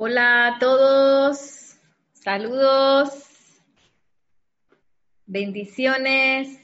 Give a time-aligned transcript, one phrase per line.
[0.00, 1.76] Hola a todos,
[2.12, 3.10] saludos,
[5.26, 6.56] bendiciones,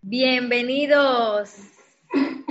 [0.00, 1.54] bienvenidos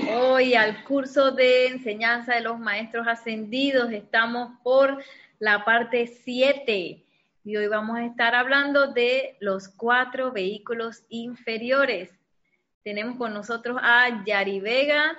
[0.07, 3.91] hoy al curso de enseñanza de los maestros ascendidos.
[3.91, 5.03] Estamos por
[5.39, 7.03] la parte 7
[7.43, 12.11] y hoy vamos a estar hablando de los cuatro vehículos inferiores.
[12.83, 15.17] Tenemos con nosotros a Yari Vega,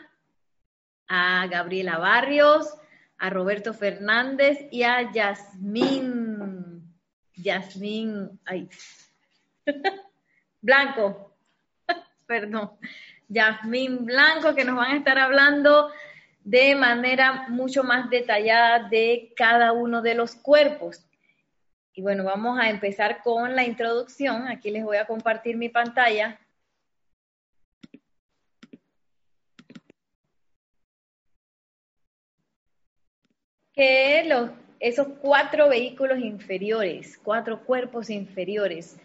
[1.08, 2.76] a Gabriela Barrios,
[3.22, 6.92] a Roberto Fernández y a Yasmín.
[7.36, 8.68] Yasmín, ay,
[10.60, 11.32] Blanco,
[12.26, 12.72] perdón,
[13.28, 15.92] Yasmín Blanco, que nos van a estar hablando
[16.42, 21.06] de manera mucho más detallada de cada uno de los cuerpos.
[21.94, 24.48] Y bueno, vamos a empezar con la introducción.
[24.48, 26.40] Aquí les voy a compartir mi pantalla
[33.74, 34.50] que los,
[34.80, 38.96] esos cuatro vehículos inferiores, cuatro cuerpos inferiores,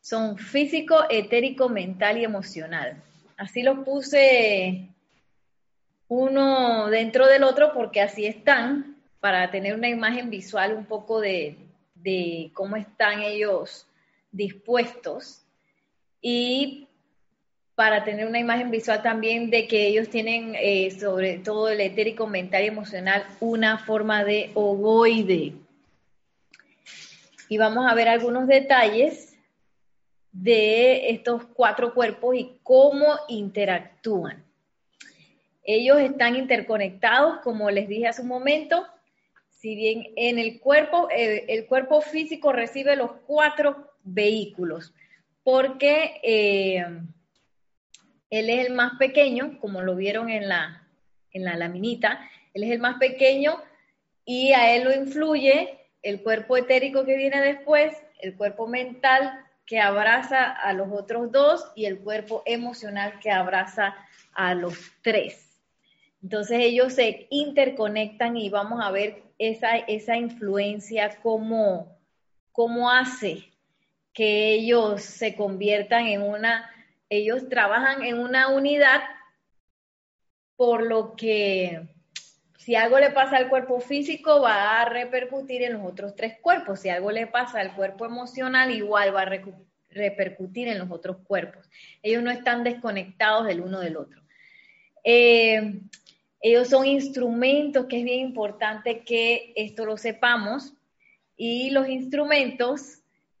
[0.00, 3.02] son físico, etérico, mental y emocional.
[3.36, 4.88] Así los puse
[6.08, 11.56] uno dentro del otro porque así están, para tener una imagen visual un poco de,
[11.94, 13.86] de cómo están ellos
[14.30, 15.42] dispuestos.
[16.20, 16.85] Y
[17.76, 22.26] para tener una imagen visual también de que ellos tienen, eh, sobre todo el etérico,
[22.26, 25.52] mental y emocional, una forma de ovoide.
[27.50, 29.36] Y vamos a ver algunos detalles
[30.32, 34.42] de estos cuatro cuerpos y cómo interactúan.
[35.62, 38.86] Ellos están interconectados, como les dije hace un momento,
[39.50, 44.94] si bien en el cuerpo, el cuerpo físico recibe los cuatro vehículos,
[45.44, 46.20] porque...
[46.22, 46.86] Eh,
[48.30, 50.86] él es el más pequeño, como lo vieron en la,
[51.32, 53.56] en la laminita, él es el más pequeño
[54.24, 59.80] y a él lo influye el cuerpo etérico que viene después, el cuerpo mental que
[59.80, 63.94] abraza a los otros dos y el cuerpo emocional que abraza
[64.32, 65.60] a los tres.
[66.22, 71.98] Entonces ellos se interconectan y vamos a ver esa, esa influencia, cómo,
[72.52, 73.44] cómo hace
[74.12, 76.70] que ellos se conviertan en una
[77.08, 79.02] ellos trabajan en una unidad,
[80.56, 81.88] por lo que
[82.66, 86.80] si algo le pasa al cuerpo físico va a repercutir en los otros tres cuerpos.
[86.80, 89.40] Si algo le pasa al cuerpo emocional, igual va a
[89.90, 91.70] repercutir en los otros cuerpos.
[92.02, 94.20] Ellos no están desconectados del uno del otro.
[95.04, 95.80] Eh,
[96.40, 100.74] ellos son instrumentos, que es bien importante que esto lo sepamos.
[101.36, 102.98] Y los instrumentos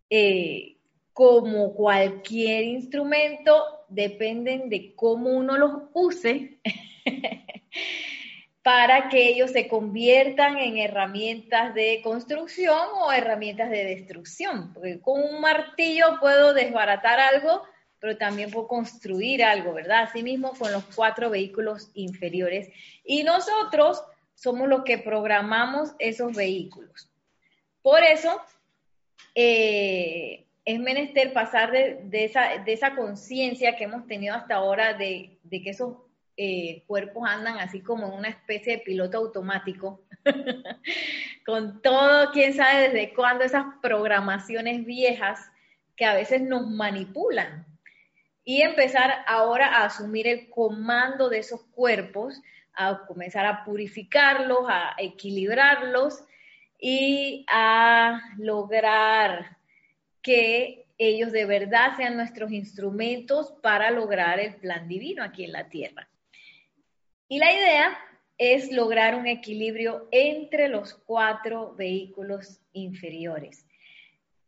[0.08, 0.75] eh,
[1.16, 6.58] como cualquier instrumento, dependen de cómo uno los use
[8.62, 14.74] para que ellos se conviertan en herramientas de construcción o herramientas de destrucción.
[14.74, 17.62] Porque con un martillo puedo desbaratar algo,
[17.98, 20.02] pero también puedo construir algo, ¿verdad?
[20.02, 22.68] Asimismo con los cuatro vehículos inferiores.
[23.02, 27.10] Y nosotros somos los que programamos esos vehículos.
[27.80, 28.38] Por eso,
[29.34, 35.38] eh, es menester pasar de, esa, de esa conciencia que hemos tenido hasta ahora de,
[35.48, 35.96] que esos
[36.36, 40.02] eh, cuerpos andan así como en una especie de piloto automático,
[41.46, 45.40] con todo, quién sabe desde cuándo, esas programaciones viejas
[45.94, 47.64] que a veces nos manipulan.
[48.42, 52.42] Y empezar ahora a asumir el comando de esos cuerpos,
[52.74, 56.24] a comenzar a purificarlos, a equilibrarlos
[56.78, 59.56] y a lograr
[60.26, 65.68] que ellos de verdad sean nuestros instrumentos para lograr el plan divino aquí en la
[65.68, 66.08] tierra.
[67.28, 67.96] Y la idea
[68.36, 73.68] es lograr un equilibrio entre los cuatro vehículos inferiores.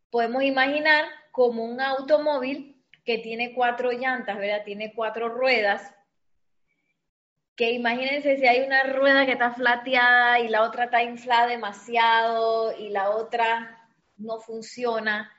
[0.09, 2.75] Podemos imaginar como un automóvil
[3.05, 4.65] que tiene cuatro llantas, ¿verdad?
[4.65, 5.93] Tiene cuatro ruedas.
[7.55, 12.77] Que imagínense si hay una rueda que está flateada y la otra está inflada demasiado
[12.77, 13.87] y la otra
[14.17, 15.31] no funciona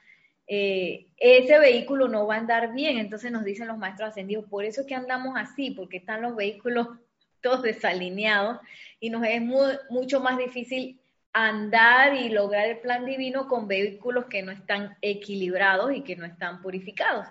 [0.52, 2.98] eh, ese vehículo no va a andar bien.
[2.98, 6.34] Entonces nos dicen los maestros ascendidos, por eso es que andamos así, porque están los
[6.34, 6.88] vehículos
[7.40, 8.58] todos desalineados
[8.98, 11.00] y nos es mucho más difícil
[11.32, 16.26] andar y lograr el plan divino con vehículos que no están equilibrados y que no
[16.26, 17.26] están purificados.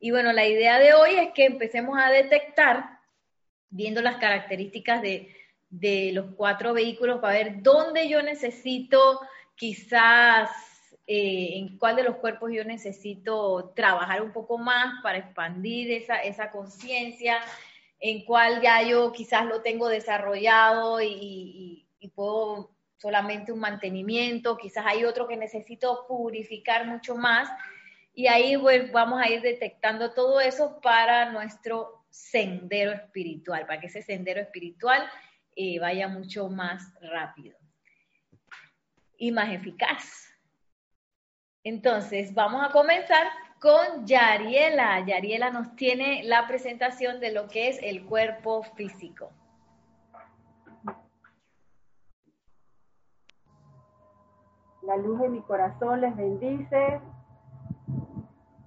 [0.00, 2.98] Y bueno, la idea de hoy es que empecemos a detectar,
[3.70, 5.32] viendo las características de,
[5.70, 9.20] de los cuatro vehículos, para ver dónde yo necesito
[9.54, 10.75] quizás
[11.08, 16.16] eh, en cuál de los cuerpos yo necesito trabajar un poco más para expandir esa,
[16.16, 17.38] esa conciencia,
[18.00, 21.82] en cuál ya yo quizás lo tengo desarrollado y,
[22.14, 27.50] puedo solamente un mantenimiento, quizás hay otro que necesito purificar mucho más
[28.14, 28.54] y ahí
[28.92, 35.02] vamos a ir detectando todo eso para nuestro sendero espiritual, para que ese sendero espiritual
[35.56, 37.58] eh, vaya mucho más rápido
[39.18, 40.35] y más eficaz.
[41.68, 43.26] Entonces, vamos a comenzar
[43.60, 45.00] con Yariela.
[45.04, 49.32] Yariela nos tiene la presentación de lo que es el cuerpo físico.
[54.82, 57.00] La luz de mi corazón les bendice.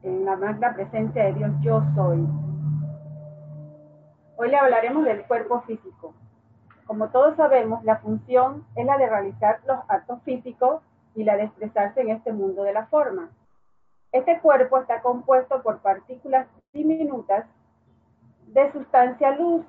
[0.03, 2.27] En la magna presencia de Dios yo soy.
[4.35, 6.13] Hoy le hablaremos del cuerpo físico.
[6.85, 10.81] Como todos sabemos, la función es la de realizar los actos físicos
[11.15, 13.29] y la de expresarse en este mundo de la forma.
[14.11, 17.45] Este cuerpo está compuesto por partículas diminutas
[18.47, 19.63] de sustancia luz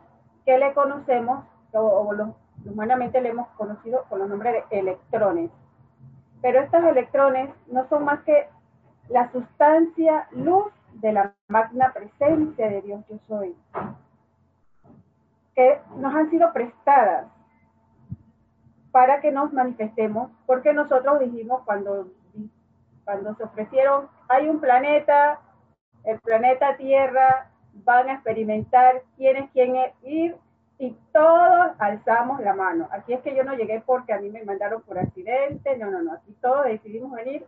[0.45, 2.35] que le conocemos, o,
[2.65, 5.51] humanamente le hemos conocido con los nombres de electrones.
[6.41, 8.49] Pero estos electrones no son más que
[9.09, 13.55] la sustancia luz de la magna presencia de Dios yo soy,
[15.55, 17.27] que nos han sido prestadas
[18.93, 22.09] para que nos manifestemos, porque nosotros dijimos cuando,
[23.05, 25.41] cuando se ofrecieron, hay un planeta,
[26.05, 30.37] el planeta Tierra, van a experimentar quién es quién es ir
[30.79, 32.89] y todos alzamos la mano.
[32.91, 36.03] Aquí es que yo no llegué porque a mí me mandaron por accidente, no, no,
[36.03, 37.47] no, aquí todos decidimos venir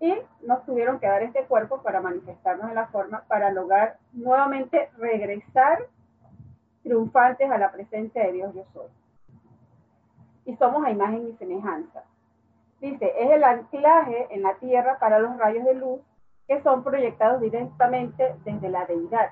[0.00, 4.90] y nos tuvieron que dar este cuerpo para manifestarnos en la forma, para lograr nuevamente
[4.96, 5.86] regresar
[6.82, 8.88] triunfantes a la presencia de Dios yo soy
[10.48, 12.04] y somos a imagen y semejanza.
[12.80, 16.00] Dice, es el anclaje en la tierra para los rayos de luz
[16.46, 19.28] que son proyectados directamente desde la deidad.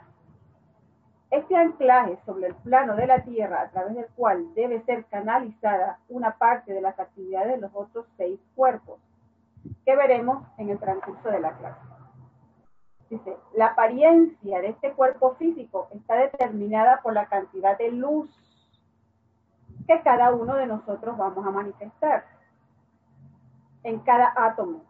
[1.31, 6.01] Este anclaje sobre el plano de la tierra a través del cual debe ser canalizada
[6.11, 9.01] una parte de las actividades de los otros seis cuerpos
[9.87, 11.81] que veremos en el transcurso de la clase.
[13.09, 18.29] Dice, la apariencia de este cuerpo físico está determinada por la cantidad de luz
[19.87, 22.25] que cada uno de nosotros vamos a manifestar
[23.83, 24.85] en cada átomo.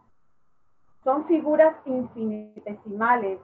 [1.03, 3.39] Son figuras infinitesimales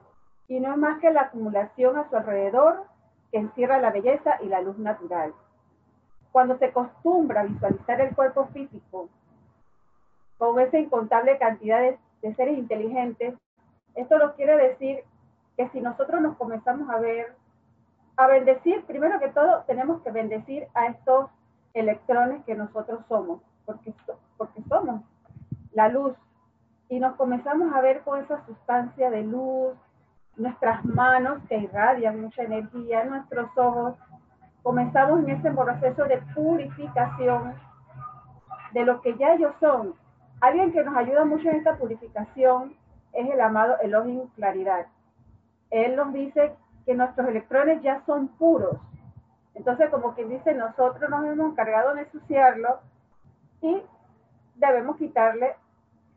[0.48, 2.84] y no es más que la acumulación a su alrededor
[3.30, 5.32] que encierra la belleza y la luz natural.
[6.32, 9.08] Cuando se acostumbra a visualizar el cuerpo físico
[10.38, 13.34] con esa incontable cantidad de, de seres inteligentes,
[13.94, 15.04] esto nos quiere decir
[15.56, 17.36] que si nosotros nos comenzamos a ver,
[18.16, 21.30] a bendecir, primero que todo tenemos que bendecir a estos
[21.74, 23.92] electrones que nosotros somos, porque,
[24.36, 25.02] porque somos
[25.72, 26.14] la luz.
[26.88, 29.74] Y nos comenzamos a ver con esa sustancia de luz,
[30.36, 33.96] nuestras manos que irradian mucha energía, nuestros ojos.
[34.62, 37.54] Comenzamos en ese proceso de purificación
[38.72, 39.94] de lo que ya ellos son.
[40.40, 42.74] Alguien que nos ayuda mucho en esta purificación
[43.12, 44.86] es el amado Elohim Claridad.
[45.70, 48.78] Él nos dice que nuestros electrones ya son puros,
[49.54, 52.80] entonces, como quien dice, nosotros nos hemos encargado de ensuciarlo
[53.60, 53.80] y
[54.56, 55.54] debemos quitarle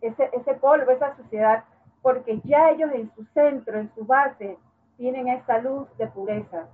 [0.02, 1.64] ese, ese polvo, esa suciedad,
[2.02, 4.58] porque ya ellos en su centro, en su base,
[4.98, 6.68] tienen esa luz de pureza.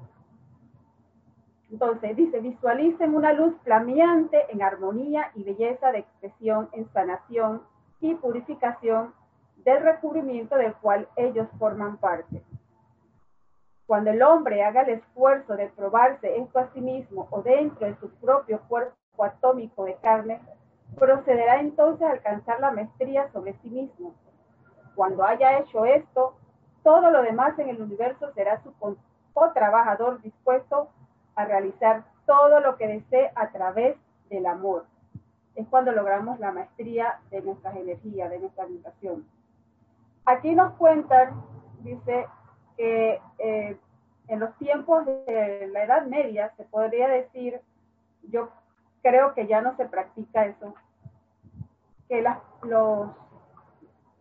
[1.70, 7.64] Entonces, dice, visualicen una luz flameante en armonía y belleza de expresión, en sanación
[8.00, 9.14] y purificación
[9.58, 12.42] del recubrimiento del cual ellos forman parte.
[13.94, 17.96] Cuando el hombre haga el esfuerzo de probarse esto a sí mismo o dentro de
[17.98, 20.42] su propio cuerpo atómico de carne,
[20.98, 24.16] procederá entonces a alcanzar la maestría sobre sí mismo.
[24.96, 26.34] Cuando haya hecho esto,
[26.82, 28.74] todo lo demás en el universo será su
[29.54, 30.90] trabajador dispuesto
[31.36, 33.96] a realizar todo lo que desee a través
[34.28, 34.88] del amor.
[35.54, 39.28] Es cuando logramos la maestría de nuestras energías, de nuestra vibración.
[40.26, 41.44] Aquí nos cuentan,
[41.84, 42.26] dice
[42.78, 43.78] que eh,
[44.28, 47.62] en los tiempos de la Edad Media se podría decir,
[48.24, 48.50] yo
[49.02, 50.74] creo que ya no se practica eso,
[52.08, 52.22] que
[52.64, 53.10] los,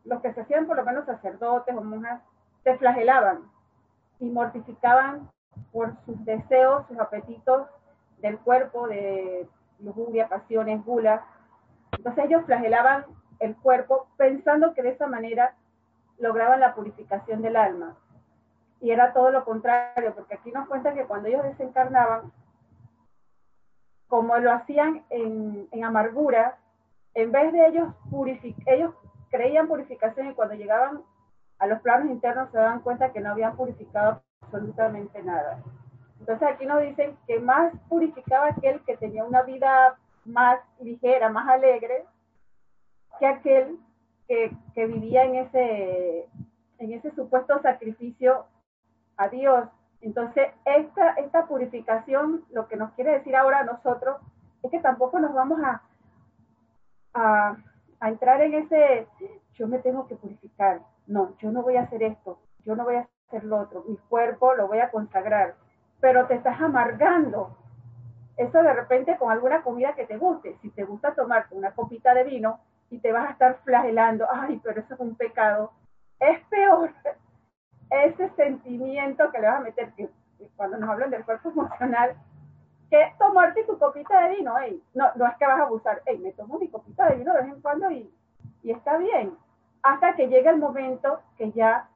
[0.04, 2.20] los que se hacían por lo menos sacerdotes o monjas
[2.64, 3.42] se flagelaban
[4.18, 5.30] y mortificaban
[5.72, 7.68] por sus deseos, sus apetitos
[8.18, 9.48] del cuerpo, de
[9.80, 11.24] lujuria, pasiones, gula.
[11.96, 13.04] Entonces ellos flagelaban
[13.40, 15.54] el cuerpo pensando que de esa manera
[16.18, 17.96] lograban la purificación del alma
[18.82, 22.32] y era todo lo contrario, porque aquí nos cuenta que cuando ellos desencarnaban,
[24.08, 26.58] como lo hacían en, amargura,
[27.14, 28.92] en vez de ellos purificar, ellos
[29.30, 31.00] creían purificación y cuando llegaban
[31.60, 35.62] a los planos internos se daban cuenta que no habían purificado absolutamente nada.
[36.18, 41.48] Entonces aquí nos dicen que más purificaba aquel que tenía una vida más ligera, más
[41.48, 42.04] alegre
[43.20, 43.78] que aquel
[44.26, 46.28] que, que vivía en ese,
[46.78, 48.46] en ese supuesto sacrificio
[49.22, 49.68] a Dios.
[50.00, 54.16] Entonces, esta, esta purificación, lo que nos quiere decir ahora a nosotros,
[54.62, 55.82] es que tampoco nos vamos a,
[57.14, 57.56] a,
[58.00, 59.06] a entrar en ese,
[59.54, 60.80] yo me tengo que purificar.
[61.06, 63.96] No, yo no voy a hacer esto, yo no voy a hacer lo otro, mi
[64.08, 65.54] cuerpo lo voy a consagrar,
[66.00, 67.56] pero te estás amargando.
[68.36, 72.14] Eso de repente con alguna comida que te guste, si te gusta tomarte una copita
[72.14, 72.60] de vino
[72.90, 75.72] y te vas a estar flagelando, ay, pero eso es un pecado,
[76.18, 76.92] es peor
[77.92, 79.92] ese sentimiento que le vas a meter,
[80.56, 82.16] cuando nos hablan del cuerpo emocional,
[82.90, 86.18] que tomarte tu copita de vino, hey, no, no es que vas a abusar, hey,
[86.18, 88.12] me tomo mi copita de vino de vez en cuando y,
[88.62, 89.36] y está bien,
[89.82, 91.88] hasta que llegue el momento que ya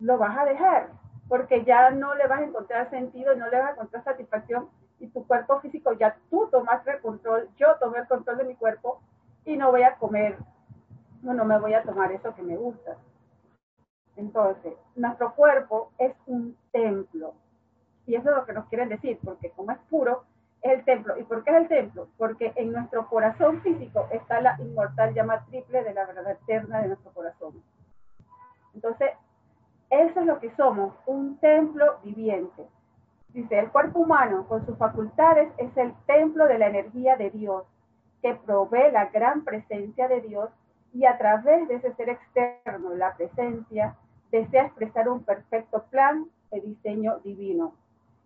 [0.00, 0.88] lo vas a dejar,
[1.28, 5.08] porque ya no le vas a encontrar sentido, no le vas a encontrar satisfacción y
[5.08, 9.00] tu cuerpo físico ya tú tomaste el control, yo tomé el control de mi cuerpo
[9.44, 10.36] y no voy a comer,
[11.22, 12.96] no, no me voy a tomar eso que me gusta.
[14.16, 17.34] Entonces, nuestro cuerpo es un templo.
[18.06, 20.24] Y eso es lo que nos quieren decir, porque como es puro,
[20.62, 21.18] es el templo.
[21.18, 22.08] ¿Y por qué es el templo?
[22.18, 26.88] Porque en nuestro corazón físico está la inmortal llama triple de la verdad eterna de
[26.88, 27.62] nuestro corazón.
[28.74, 29.10] Entonces,
[29.90, 32.66] eso es lo que somos, un templo viviente.
[33.32, 37.64] Dice, el cuerpo humano con sus facultades es el templo de la energía de Dios,
[38.22, 40.50] que provee la gran presencia de Dios
[40.92, 43.96] y a través de ese ser externo, la presencia,
[44.30, 47.74] desea expresar un perfecto plan de diseño divino.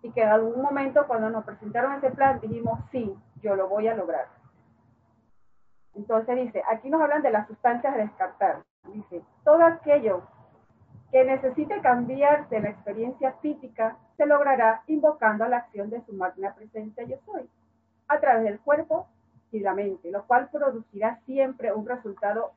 [0.03, 3.89] Y que en algún momento cuando nos presentaron ese plan dijimos, sí, yo lo voy
[3.89, 4.27] a lograr.
[5.95, 8.63] Entonces dice, aquí nos hablan de las sustancias a descartar.
[8.93, 10.23] Dice, todo aquello
[11.11, 16.55] que necesite cambiar de la experiencia física se logrará invocando la acción de su magna
[16.55, 17.49] presencia yo soy,
[18.09, 19.07] a través del cuerpo
[19.61, 22.53] lo cual producirá siempre un resultado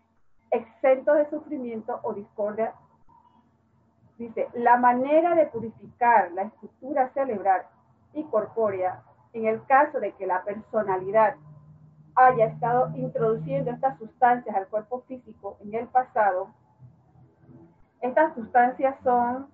[0.49, 2.73] exento de sufrimiento o discordia.
[4.17, 7.63] Dice, la manera de purificar la estructura cerebral
[8.13, 11.35] y corpórea, en el caso de que la personalidad
[12.15, 16.49] haya estado introduciendo estas sustancias al cuerpo físico en el pasado,
[18.01, 19.47] estas sustancias son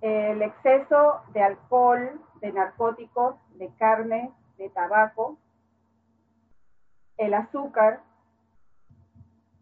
[0.00, 5.36] el exceso de alcohol, de narcóticos, de carne, de tabaco,
[7.18, 8.00] el azúcar,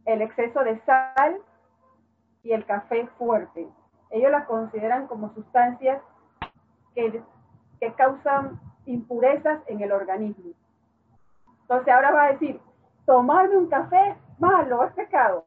[0.05, 1.39] el exceso de sal
[2.43, 3.69] y el café fuerte.
[4.11, 6.01] Ellos las consideran como sustancias
[6.95, 7.23] que,
[7.81, 10.53] que causan impurezas en el organismo.
[11.63, 12.61] Entonces ahora va a decir,
[13.07, 15.47] tomarme un café malo, es pecado.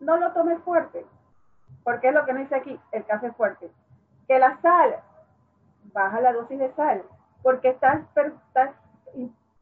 [0.00, 1.06] No lo tomes fuerte,
[1.82, 3.70] porque es lo que no dice aquí, el café fuerte.
[4.28, 4.96] Que la sal,
[5.92, 7.02] baja la dosis de sal,
[7.42, 8.70] porque estás, estás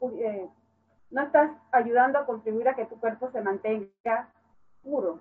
[0.01, 0.49] eh,
[1.13, 4.29] no estás ayudando a contribuir a que tu cuerpo se mantenga
[4.83, 5.19] puro.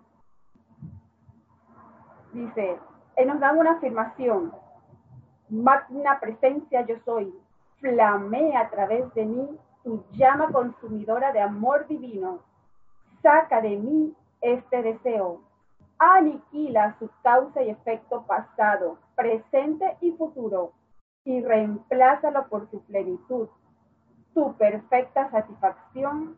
[2.33, 2.79] Dice,
[3.27, 4.53] nos dan una afirmación,
[5.51, 7.33] magna presencia yo soy,
[7.81, 12.41] flamea a través de mí tu llama consumidora de amor divino,
[13.23, 15.43] saca de mí este deseo,
[15.99, 20.73] aniquila su causa y efecto pasado, presente y futuro,
[21.25, 23.49] y reemplázalo por su plenitud,
[24.35, 26.37] tu perfecta satisfacción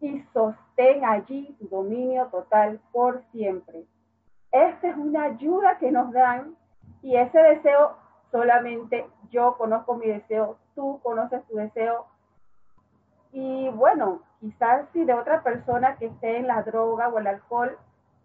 [0.00, 3.84] y sostén allí dominio total por siempre.
[4.52, 6.56] Esta es una ayuda que nos dan
[7.02, 7.96] y ese deseo
[8.30, 12.06] solamente yo conozco mi deseo, tú conoces tu deseo.
[13.32, 17.76] Y bueno, quizás si de otra persona que esté en la droga o el alcohol,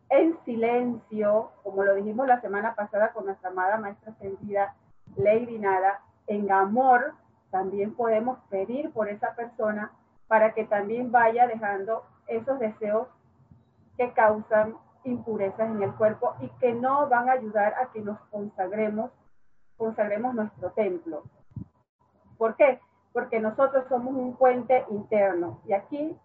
[0.10, 4.75] en silencio, como lo dijimos la semana pasada con nuestra amada maestra ascendida,
[5.15, 7.13] Lady Nada, en amor,
[7.51, 9.91] también podemos pedir por esa persona
[10.27, 13.08] para que también vaya dejando esos deseos
[13.98, 18.20] que causan impurezas en el cuerpo y que no van a ayudar a que nos
[18.29, 19.12] consagremos,
[19.77, 21.24] consagremos nuestro templo.
[22.38, 22.79] ¿Por qué?
[23.13, 26.17] Porque nosotros somos un puente interno y aquí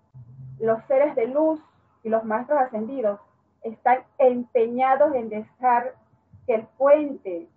[0.58, 1.60] los seres de luz
[2.02, 3.18] y los maestros ascendidos
[3.62, 5.94] están empeñados en dejar
[6.46, 7.48] que el puente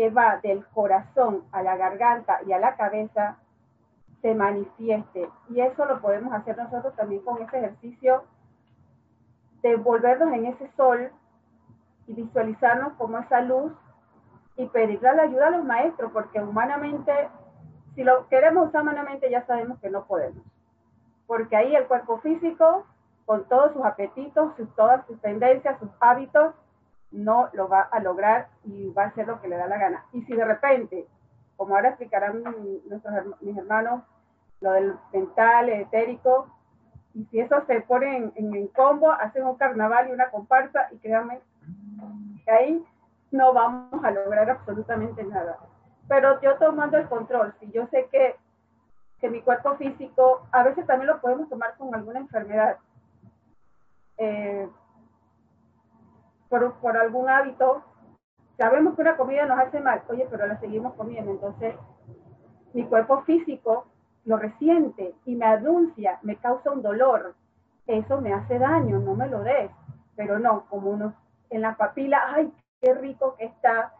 [0.00, 3.36] que va del corazón a la garganta y a la cabeza
[4.22, 5.28] se manifieste.
[5.50, 8.24] Y eso lo podemos hacer nosotros también con este ejercicio
[9.60, 11.10] de volvernos en ese sol
[12.06, 13.74] y visualizarnos como esa luz
[14.56, 17.12] y pedirle la ayuda a los maestros, porque humanamente,
[17.94, 20.42] si lo queremos usar humanamente, ya sabemos que no podemos.
[21.26, 22.86] Porque ahí el cuerpo físico,
[23.26, 26.54] con todos sus apetitos, sus, todas sus tendencias, sus hábitos,
[27.12, 30.04] no lo va a lograr y va a hacer lo que le da la gana.
[30.12, 31.06] Y si de repente,
[31.56, 32.42] como ahora explicarán
[32.88, 34.02] nuestros, mis hermanos,
[34.60, 36.48] lo del mental, etérico,
[37.14, 40.98] y si eso se pone en, en, combo, hacen un carnaval y una comparsa, y
[40.98, 41.40] créanme,
[42.46, 42.84] ahí
[43.32, 45.58] no vamos a lograr absolutamente nada.
[46.08, 48.36] Pero yo tomando el control, si yo sé que,
[49.20, 52.76] que mi cuerpo físico, a veces también lo podemos tomar con alguna enfermedad,
[54.18, 54.68] eh,
[56.50, 57.82] por, algún hábito,
[58.58, 61.76] sabemos que una comida nos hace mal, oye, pero la seguimos comiendo, entonces
[62.74, 63.86] mi cuerpo físico
[64.24, 67.34] lo resiente y me anuncia, me causa un dolor,
[67.86, 69.70] eso me hace daño, no me lo des,
[70.16, 71.14] pero no, como uno
[71.50, 73.92] en la papila, ay, qué rico que está,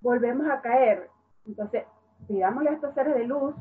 [0.00, 1.08] volvemos a caer.
[1.46, 1.84] Entonces,
[2.26, 3.54] pidámosle a estos seres de luz,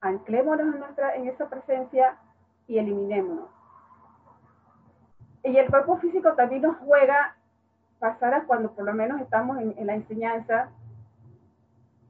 [0.00, 2.16] anclémonos en, nuestra, en esa presencia
[2.66, 3.48] y eliminémonos.
[5.44, 7.37] Y el cuerpo físico también nos juega
[7.98, 10.70] pasadas cuando por lo menos estamos en, la enseñanza.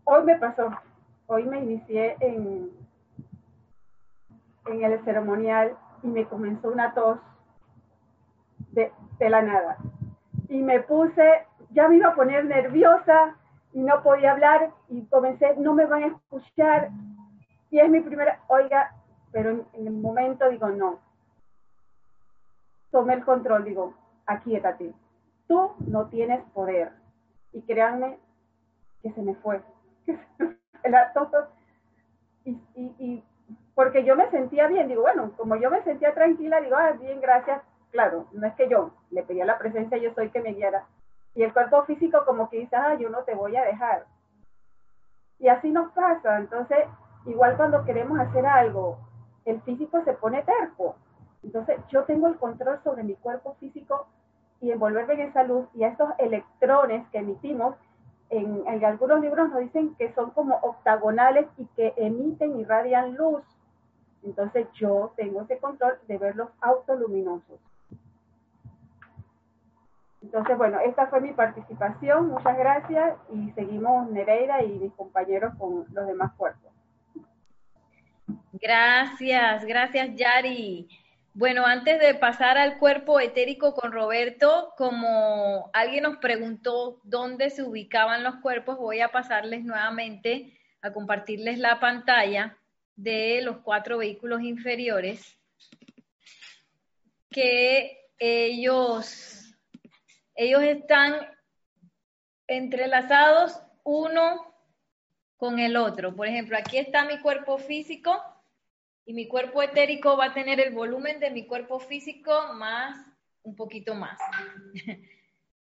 [0.04, 0.71] Hoy me pasó,
[1.26, 2.71] hoy me inicié en,
[4.66, 7.18] el ceremonial y me comenzó una tos
[8.73, 9.78] de, la nada.
[10.49, 13.35] Y me puse, ya me iba a poner nerviosa
[13.73, 16.90] y no podía hablar y comencé, no me van a escuchar.
[17.71, 18.95] Y es mi primera, oiga,
[19.33, 21.00] pero en, el momento digo, no.
[22.90, 23.95] Tomé el control, digo,
[24.26, 24.95] aquí ti
[25.49, 26.93] Tú no tienes poder.
[27.52, 28.19] Y créanme
[29.02, 29.61] que se me fue.
[31.14, 31.45] tos,
[32.45, 33.25] y, y, y
[33.75, 37.21] porque yo me sentía bien, digo, bueno, como yo me sentía tranquila, digo, ah, bien,
[37.21, 40.85] gracias, claro, no es que yo le pedía la presencia, yo soy que me guiara.
[41.35, 44.07] Y el cuerpo físico como que dice, ah, yo no te voy a dejar.
[45.38, 46.78] Y así nos pasa, entonces,
[47.26, 48.99] igual cuando queremos hacer algo,
[49.45, 50.97] el físico se pone terco.
[51.45, 54.09] Entonces, yo tengo el control sobre mi cuerpo físico
[54.60, 57.76] y envolverme en esa luz y a estos electrones que emitimos,
[58.30, 63.42] en, algunos libros nos dicen que son como octagonales y que emiten y radian luz
[64.22, 67.60] entonces yo tengo ese control de verlos autoluminosos.
[70.21, 72.28] Entonces, bueno, esta fue mi participación.
[72.28, 76.73] Muchas gracias y seguimos Nereida y mis compañeros con los demás cuerpos.
[78.52, 80.88] Gracias, gracias Yari.
[81.38, 87.62] Bueno, antes de pasar al cuerpo etérico con Roberto, como alguien nos preguntó dónde se
[87.62, 92.58] ubicaban los cuerpos, voy a pasarles nuevamente a compartirles la pantalla
[92.96, 95.38] de los cuatro vehículos inferiores
[97.30, 99.54] que ellos,
[100.34, 101.24] ellos están
[102.48, 104.56] entrelazados uno
[105.36, 106.16] con el otro.
[106.16, 108.20] Por ejemplo, aquí está mi cuerpo físico
[109.08, 112.94] y mi cuerpo etérico va a tener el volumen de mi cuerpo físico más
[113.42, 114.21] un poquito más.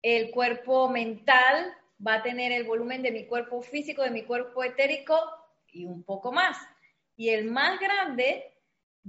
[0.00, 4.62] El cuerpo mental va a tener el volumen de mi cuerpo físico, de mi cuerpo
[4.62, 5.18] etérico
[5.72, 6.56] y un poco más
[7.16, 8.54] y el más grande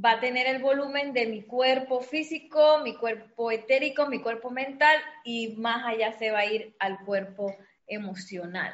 [0.03, 4.97] va a tener el volumen de mi cuerpo físico, mi cuerpo etérico, mi cuerpo mental
[5.23, 8.73] y más allá se va a ir al cuerpo emocional.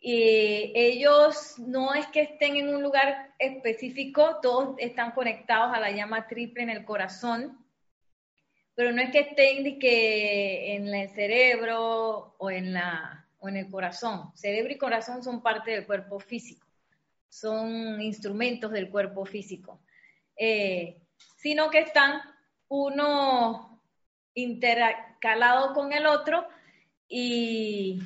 [0.00, 5.90] Y ellos no es que estén en un lugar específico, todos están conectados a la
[5.90, 7.64] llama triple en el corazón,
[8.74, 13.70] pero no es que estén que en el cerebro o en, la, o en el
[13.70, 14.30] corazón.
[14.34, 16.66] Cerebro y corazón son parte del cuerpo físico
[17.36, 19.80] son instrumentos del cuerpo físico,
[20.36, 21.02] eh,
[21.36, 22.22] sino que están
[22.68, 23.82] uno
[24.34, 26.46] intercalado con el otro
[27.08, 28.00] y,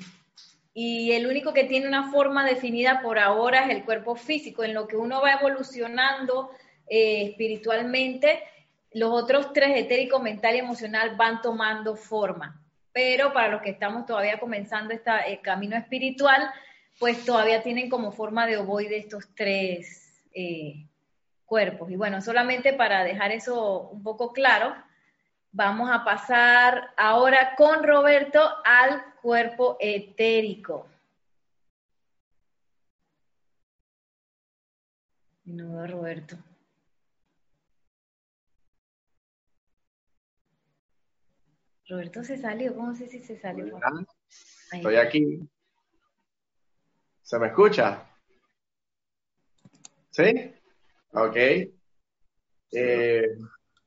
[0.72, 4.74] y el único que tiene una forma definida por ahora es el cuerpo físico, en
[4.74, 6.50] lo que uno va evolucionando
[6.88, 8.42] eh, espiritualmente,
[8.92, 12.60] los otros tres, etérico, mental y emocional, van tomando forma.
[12.92, 16.50] Pero para los que estamos todavía comenzando este camino espiritual,
[16.98, 20.86] pues todavía tienen como forma de ovoide estos tres eh,
[21.46, 21.90] cuerpos.
[21.90, 24.74] Y bueno, solamente para dejar eso un poco claro,
[25.52, 30.88] vamos a pasar ahora con Roberto al cuerpo etérico.
[35.44, 36.36] No Roberto.
[41.88, 43.78] Roberto se salió, ¿cómo sé si se salió?
[44.72, 45.40] Estoy aquí.
[47.22, 48.06] ¿Se me escucha?
[50.10, 50.54] ¿Sí?
[51.12, 51.36] Ok.
[52.72, 53.26] Eh,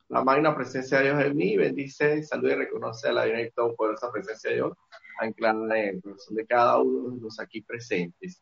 [0.09, 3.51] la magna presencia de Dios en mí bendice, saluda y reconoce a la divina y
[3.93, 4.73] esa presencia de Dios
[5.19, 8.41] anclada en el corazón de cada uno de los aquí presentes.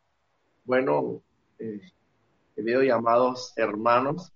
[0.64, 1.22] Bueno,
[1.60, 1.82] eh,
[2.56, 4.32] queridos y amados hermanos,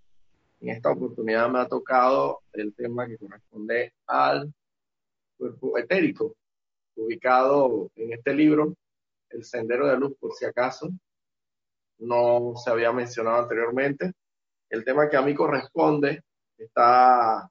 [0.62, 4.54] en esta oportunidad me ha tocado el tema que corresponde al
[5.38, 6.36] cuerpo etérico,
[6.96, 8.74] ubicado en este libro
[9.30, 10.90] el sendero de luz, por si acaso,
[12.00, 14.12] no se había mencionado anteriormente.
[14.70, 16.24] el tema que a mí corresponde
[16.58, 17.50] está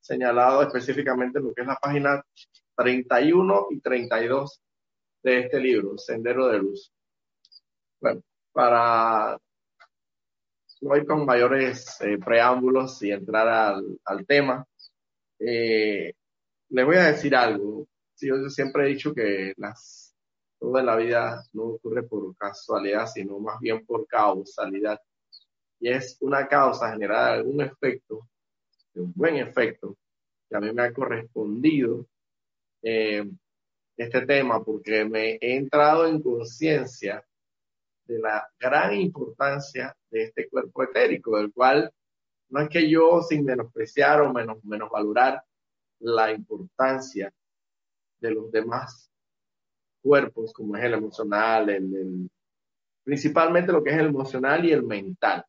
[0.00, 2.22] señalado específicamente en lo que es la página
[2.78, 4.62] 31 y 32
[5.24, 6.92] de este libro, Sendero de Luz.
[8.00, 9.36] Bueno, para
[10.82, 13.48] no ir con mayores eh, preámbulos y entrar
[14.04, 14.64] al, tema,
[15.40, 16.14] eh,
[16.68, 17.88] les voy a decir algo.
[18.20, 20.14] yo siempre he dicho que las,
[20.60, 25.00] todo en la vida no ocurre por casualidad, sino más bien por causalidad.
[25.80, 28.28] Y es una causa generada algún efecto,
[28.94, 29.96] un buen efecto,
[30.48, 32.06] que a mí me ha correspondido
[32.82, 33.24] eh,
[33.96, 37.24] este tema, porque me he entrado en conciencia
[38.04, 41.92] de la gran importancia de este cuerpo etérico, del cual
[42.50, 45.42] no es que yo sin menospreciar o menos, menos valorar
[46.00, 47.32] la importancia
[48.20, 49.10] de los demás
[50.00, 52.30] cuerpos, como es el emocional, el,
[53.04, 55.44] principalmente lo que es el emocional y el mental,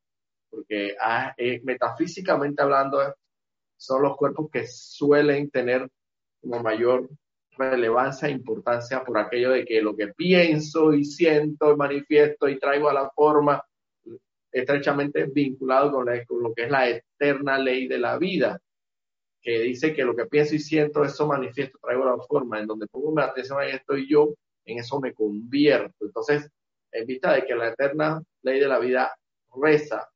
[0.50, 3.00] porque ah, eh, metafísicamente hablando
[3.78, 5.90] son los cuerpos que suelen tener
[6.42, 7.10] como mayor
[7.58, 12.90] relevancia e importancia por aquello de que lo que pienso y siento manifiesto y traigo
[12.90, 13.64] a la forma
[14.52, 16.06] estrechamente vinculado con,
[16.42, 18.60] lo que es la eterna ley de la vida,
[19.42, 22.68] que dice que lo que pienso y siento, eso manifiesto, traigo a la forma, en
[22.68, 24.34] donde pongo mi atención ahí estoy yo,
[24.66, 26.06] en eso me convierto.
[26.06, 26.50] Entonces,
[26.92, 29.14] en vista de que la eterna ley de la vida
[29.56, 30.10] reza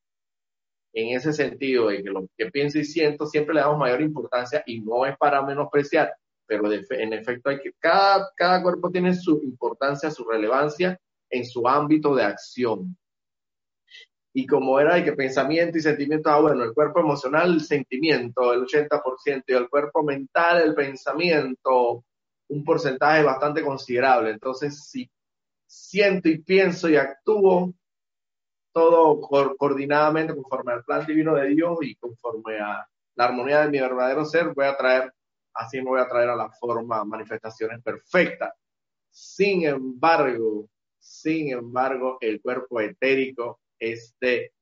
[0.93, 4.63] en ese sentido de que lo que pienso y siento siempre le damos mayor importancia
[4.65, 6.13] y no es para menospreciar,
[6.45, 12.23] pero en efecto cada, cada cuerpo tiene su importancia, su relevancia en su ámbito de
[12.23, 12.95] acción.
[14.35, 18.51] Y como era de que pensamiento y sentimiento, ah, bueno, el cuerpo emocional, el sentimiento,
[18.53, 22.03] el 80%, y el cuerpo mental, el pensamiento,
[22.49, 24.31] un porcentaje bastante considerable.
[24.31, 25.09] Entonces, si
[25.67, 27.73] siento y pienso y actúo,
[28.73, 33.79] todo coordinadamente conforme al plan divino de Dios y conforme a la armonía de mi
[33.79, 35.13] verdadero ser, voy a traer
[35.53, 38.53] así me voy a traer a la forma manifestaciones perfectas.
[39.09, 44.53] Sin embargo, sin embargo, el cuerpo etérico es de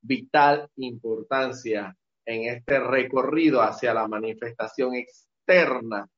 [0.00, 1.96] vital importancia
[2.26, 6.08] en este recorrido hacia la manifestación externa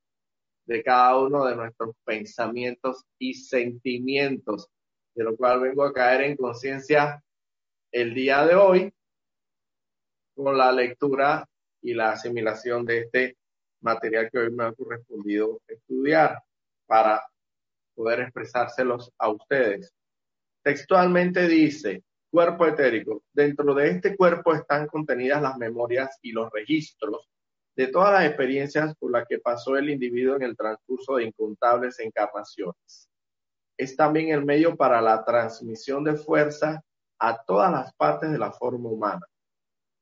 [0.65, 4.69] de cada uno de nuestros pensamientos y sentimientos,
[5.17, 7.23] de lo cual vengo a caer en conciencia
[7.91, 8.93] el día de hoy
[10.35, 11.43] con la lectura
[11.81, 13.37] y la asimilación de este
[13.81, 16.39] material que hoy me ha correspondido estudiar
[16.85, 17.23] para
[17.95, 19.91] poder expresárselos a ustedes.
[20.63, 23.23] Textualmente dice, cuerpo etérico.
[23.33, 27.27] Dentro de este cuerpo están contenidas las memorias y los registros
[27.75, 31.99] de todas las experiencias por las que pasó el individuo en el transcurso de incontables
[31.99, 33.09] encarnaciones.
[33.77, 36.83] Es también el medio para la transmisión de fuerza
[37.19, 39.25] a todas las partes de la forma humana.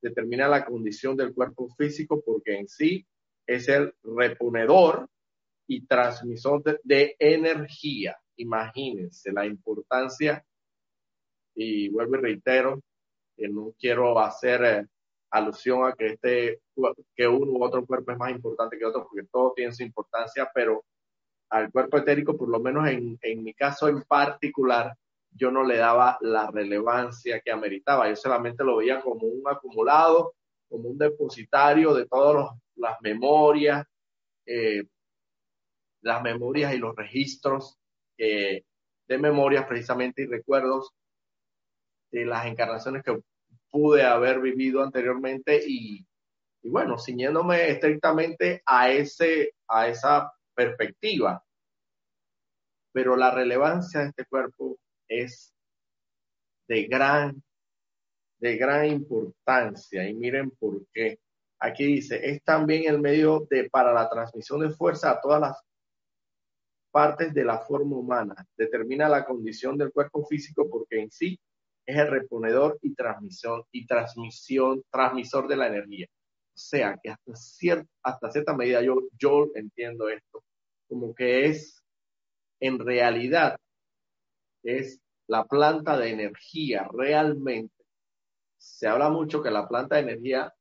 [0.01, 3.05] Determina la condición del cuerpo físico porque en sí
[3.45, 5.09] es el reponedor
[5.67, 8.17] y transmisor de, energía.
[8.37, 10.43] Imagínense la importancia,
[11.55, 12.81] y vuelvo y reitero,
[13.35, 14.85] que no quiero hacer eh,
[15.31, 16.61] alusión a que este,
[17.15, 20.49] que uno u otro cuerpo es más importante que otro, porque todo tiene su importancia,
[20.53, 20.83] pero
[21.55, 24.95] al cuerpo etérico, por lo menos en, en mi caso en particular,
[25.31, 28.09] yo no le daba la relevancia que ameritaba.
[28.09, 30.33] Yo solamente lo veía como un acumulado,
[30.69, 33.85] como un depositario de todos los las memorias,
[34.45, 34.83] eh,
[36.01, 37.77] las memorias y los registros
[38.17, 40.91] de memorias precisamente y recuerdos
[42.11, 43.19] de las encarnaciones que
[43.69, 46.05] pude haber vivido anteriormente y,
[46.61, 51.43] y bueno, ciñéndome estrictamente a, ese, a esa perspectiva.
[52.95, 54.77] Pero la relevancia de este cuerpo
[55.09, 55.53] es
[56.65, 57.43] de gran,
[58.39, 61.19] de gran importancia y miren por qué.
[61.59, 65.61] Aquí dice, es también el medio de, para la transmisión de fuerza a todas las
[66.89, 68.47] partes de la forma humana.
[68.55, 71.37] Determina la condición del cuerpo físico porque en sí
[71.85, 76.07] es el reponedor y transmisión y transmisión, transmisor de la energía.
[76.07, 80.45] O sea que hasta, cierta, hasta cierta medida yo, yo entiendo esto
[80.87, 81.74] como que es
[82.59, 83.59] en realidad
[84.63, 87.73] es la planta de energía realmente.
[88.57, 90.53] Se habla mucho que la planta de energía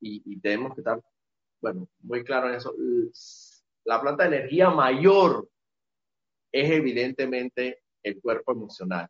[0.00, 1.02] y, tenemos que estar,
[1.60, 2.74] bueno, muy claro en eso.
[3.84, 5.48] La planta de energía mayor
[6.52, 9.08] es evidentemente el cuerpo emocional,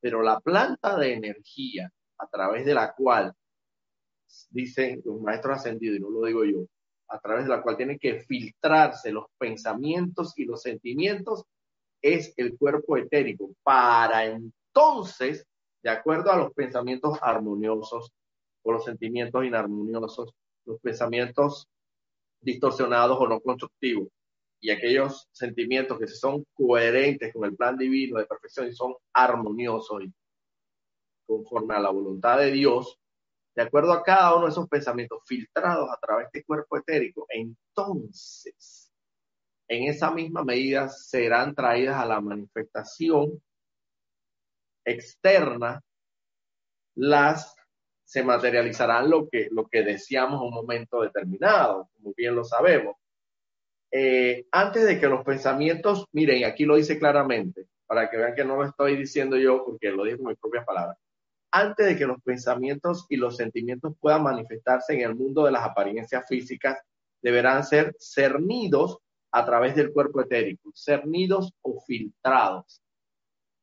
[0.00, 3.32] pero la planta de energía a través de la cual,
[4.50, 6.66] dicen los maestros ascendidos, y no lo digo yo,
[7.12, 11.44] a través de la cual tienen que filtrarse los pensamientos y los sentimientos,
[12.00, 15.46] es el cuerpo etérico, para entonces
[15.82, 18.10] de acuerdo a los pensamientos armoniosos
[18.62, 20.32] o los sentimientos inarmoniosos,
[20.64, 21.68] los pensamientos
[22.40, 24.08] distorsionados o no constructivos
[24.60, 30.04] y aquellos sentimientos que son coherentes con el plan divino de perfección y son armoniosos
[30.04, 30.12] y
[31.26, 32.98] conforme a la voluntad de Dios,
[33.54, 38.92] de acuerdo a cada uno de esos pensamientos filtrados a través de cuerpo etérico, entonces,
[39.68, 43.42] en esa misma medida serán traídas a la manifestación
[44.84, 45.82] externa
[46.94, 47.54] las
[48.04, 52.96] se materializarán lo que, lo que deseamos en un momento determinado, como bien lo sabemos.
[53.90, 58.44] Eh, antes de que los pensamientos, miren, aquí lo dice claramente, para que vean que
[58.44, 60.98] no lo estoy diciendo yo, porque lo digo con mis propias palabras.
[61.52, 65.64] Antes de que los pensamientos y los sentimientos puedan manifestarse en el mundo de las
[65.64, 66.78] apariencias físicas,
[67.22, 68.98] deberán ser cernidos
[69.30, 72.80] a través del cuerpo etérico, cernidos o filtrados.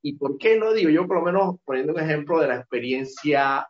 [0.01, 0.89] ¿Y por qué lo digo?
[0.89, 3.67] Yo por lo menos poniendo un ejemplo de la experiencia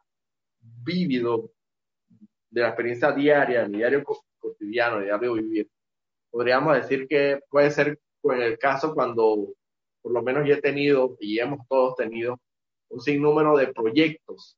[0.60, 1.52] vívido,
[2.52, 4.04] de la experiencia diaria, mi diario
[4.40, 5.70] cotidiano, diario vivir
[6.30, 9.54] podríamos decir que puede ser en el caso cuando
[10.02, 12.40] por lo menos yo he tenido y hemos todos tenido
[12.90, 14.58] un sinnúmero de proyectos,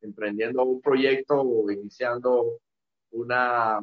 [0.00, 2.60] emprendiendo un proyecto o iniciando
[3.10, 3.80] una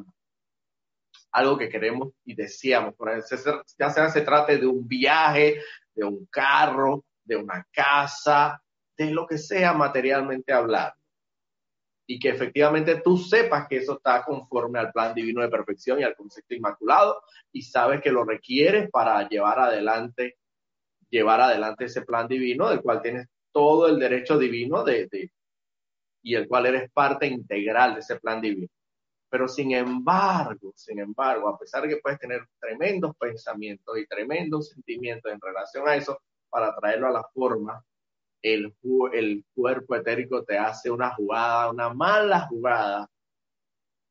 [1.32, 2.94] algo que queremos y deseamos,
[3.78, 5.62] ya sea se trate de un viaje,
[5.94, 8.62] de un carro, de una casa,
[8.96, 10.94] de lo que sea materialmente hablando.
[12.06, 16.02] Y que efectivamente tú sepas que eso está conforme al plan divino de perfección y
[16.02, 20.36] al concepto inmaculado y sabes que lo requieres para llevar adelante
[21.12, 25.30] llevar adelante ese plan divino del cual tienes todo el derecho divino de, de
[26.22, 28.68] y el cual eres parte integral de ese plan divino.
[29.28, 34.70] Pero sin embargo, sin embargo, a pesar de que puedes tener tremendos pensamientos y tremendos
[34.70, 37.84] sentimientos en relación a eso, para traerlo a la forma,
[38.42, 38.74] el,
[39.12, 43.08] el cuerpo etérico te hace una jugada, una mala jugada,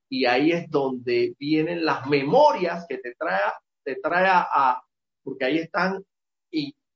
[0.10, 3.40] y ahí es donde vienen las memorias que te trae,
[3.84, 4.82] te trae a,
[5.24, 6.04] porque ahí están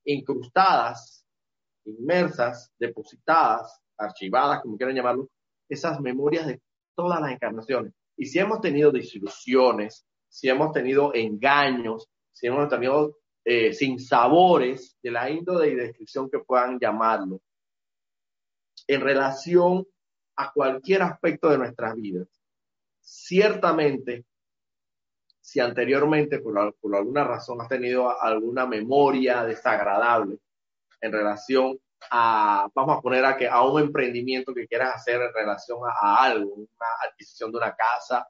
[0.06, 1.26] incrustadas,
[1.86, 5.30] inmersas, depositadas, archivadas, como quieran llamarlo,
[5.70, 6.62] esas memorias de
[6.96, 7.94] todas las encarnaciones.
[8.18, 14.98] Y si hemos tenido desilusiones, si hemos tenido engaños, si hemos tenido eh, sin sabores
[15.02, 17.42] de la índole y descripción que puedan llamarlo,
[18.88, 19.86] en relación
[20.36, 22.28] a cualquier aspecto de nuestras vidas.
[23.02, 24.26] Ciertamente,
[25.46, 30.40] si anteriormente por, por alguna razón has tenido alguna memoria desagradable
[31.00, 31.80] en relación
[32.10, 36.24] a, vamos a poner a que a un emprendimiento que quieras hacer en relación a
[36.24, 38.28] algo, una adquisición de una casa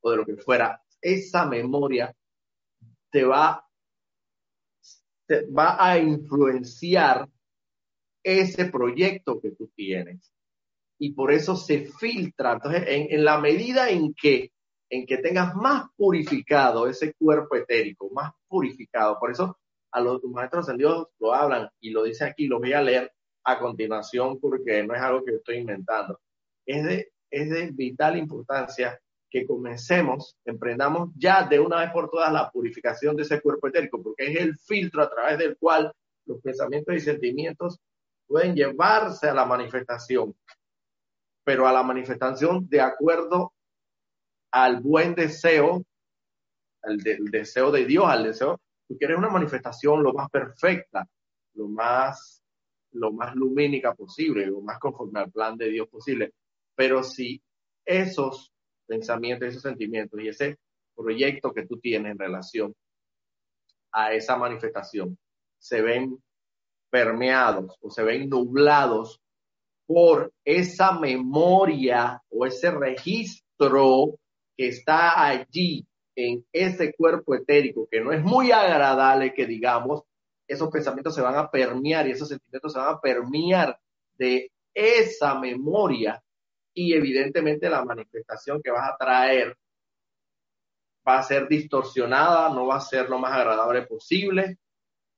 [0.00, 2.14] o de lo que fuera, esa memoria
[3.10, 3.62] te va
[5.30, 7.28] va a influenciar
[8.22, 10.32] ese proyecto que tú tienes.
[10.98, 12.54] Y por eso se filtra.
[12.54, 14.52] Entonces, en, la medida en que,
[14.90, 19.58] en que tengas más purificado ese cuerpo etérico, más purificado, por eso
[19.90, 23.12] a los maestros en Dios lo hablan y lo dice aquí, lo voy a leer
[23.44, 26.20] a continuación porque no es algo que estoy inventando.
[26.66, 28.98] Es de, es de vital importancia
[29.30, 34.02] que comencemos, emprendamos ya de una vez por todas la purificación de ese cuerpo etérico,
[34.02, 35.92] porque es el filtro a través del cual
[36.24, 37.78] los pensamientos y sentimientos
[38.26, 40.34] pueden llevarse a la manifestación,
[41.44, 43.52] pero a la manifestación de acuerdo
[44.50, 45.84] al buen deseo,
[46.82, 51.06] al deseo de Dios, al deseo, tú quieres una manifestación lo más perfecta,
[51.54, 52.42] lo más,
[52.92, 56.32] lo más lumínica posible, lo más conforme al plan de Dios posible.
[56.74, 57.42] Pero si
[57.84, 58.52] esos
[58.86, 60.58] pensamientos, esos sentimientos y ese
[60.94, 62.74] proyecto que tú tienes en relación
[63.92, 65.18] a esa manifestación
[65.58, 66.22] se ven
[66.90, 69.20] permeados o se ven nublados
[69.86, 74.18] por esa memoria o ese registro
[74.58, 80.02] que está allí en ese cuerpo etérico, que no es muy agradable que digamos,
[80.48, 83.78] esos pensamientos se van a permear y esos sentimientos se van a permear
[84.18, 86.20] de esa memoria
[86.74, 89.56] y evidentemente la manifestación que vas a traer
[91.06, 94.58] va a ser distorsionada, no va a ser lo más agradable posible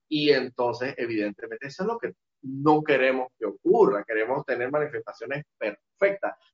[0.06, 5.89] y entonces evidentemente eso es lo que no queremos que ocurra, queremos tener manifestaciones perfectas.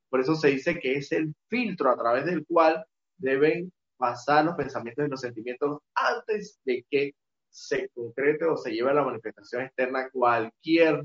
[0.09, 2.85] Por eso se dice que es el filtro a través del cual
[3.16, 7.14] deben pasar los pensamientos y los sentimientos antes de que
[7.48, 11.04] se concrete o se lleve a la manifestación externa cualquier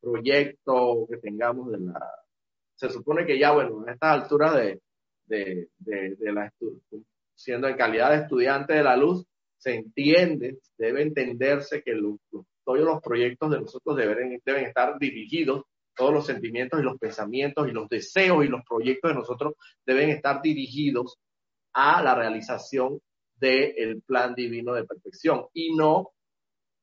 [0.00, 2.00] proyecto que tengamos de la,
[2.76, 4.80] se supone que ya, bueno, en estas alturas de,
[5.26, 6.52] de, de, la
[7.34, 9.26] siendo en calidad de estudiante de la luz,
[9.58, 11.94] se entiende, debe entenderse que
[12.64, 15.64] todos los proyectos de nosotros deben, deben estar dirigidos,
[15.96, 19.54] todos los sentimientos y los pensamientos y los deseos y los proyectos de nosotros
[19.84, 21.18] deben estar dirigidos
[21.72, 23.00] a la realización
[23.36, 26.10] del plan divino de perfección y no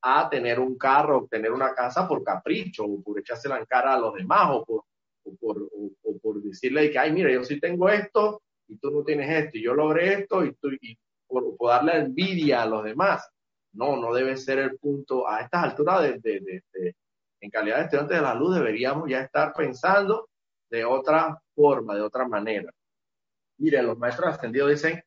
[0.02, 3.94] a tener un carro, o tener una casa por capricho o por echarse la cara
[3.94, 4.84] a los demás o por,
[5.40, 5.68] por,
[6.20, 9.62] por decirle que, ay, mira, yo sí tengo esto y tú no tienes esto y
[9.62, 13.28] yo logré esto y, tú, y por, por darle envidia a los demás.
[13.72, 15.26] No, no debe ser el punto.
[15.28, 16.94] A estas alturas, de, de, de,
[17.44, 20.30] en calidad de estudiantes de la luz, deberíamos ya estar pensando
[20.70, 22.72] de otra forma, de otra manera.
[23.58, 25.02] Mire, los maestros ascendidos dicen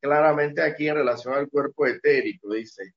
[0.00, 2.94] claramente aquí en relación al cuerpo etérico, dice,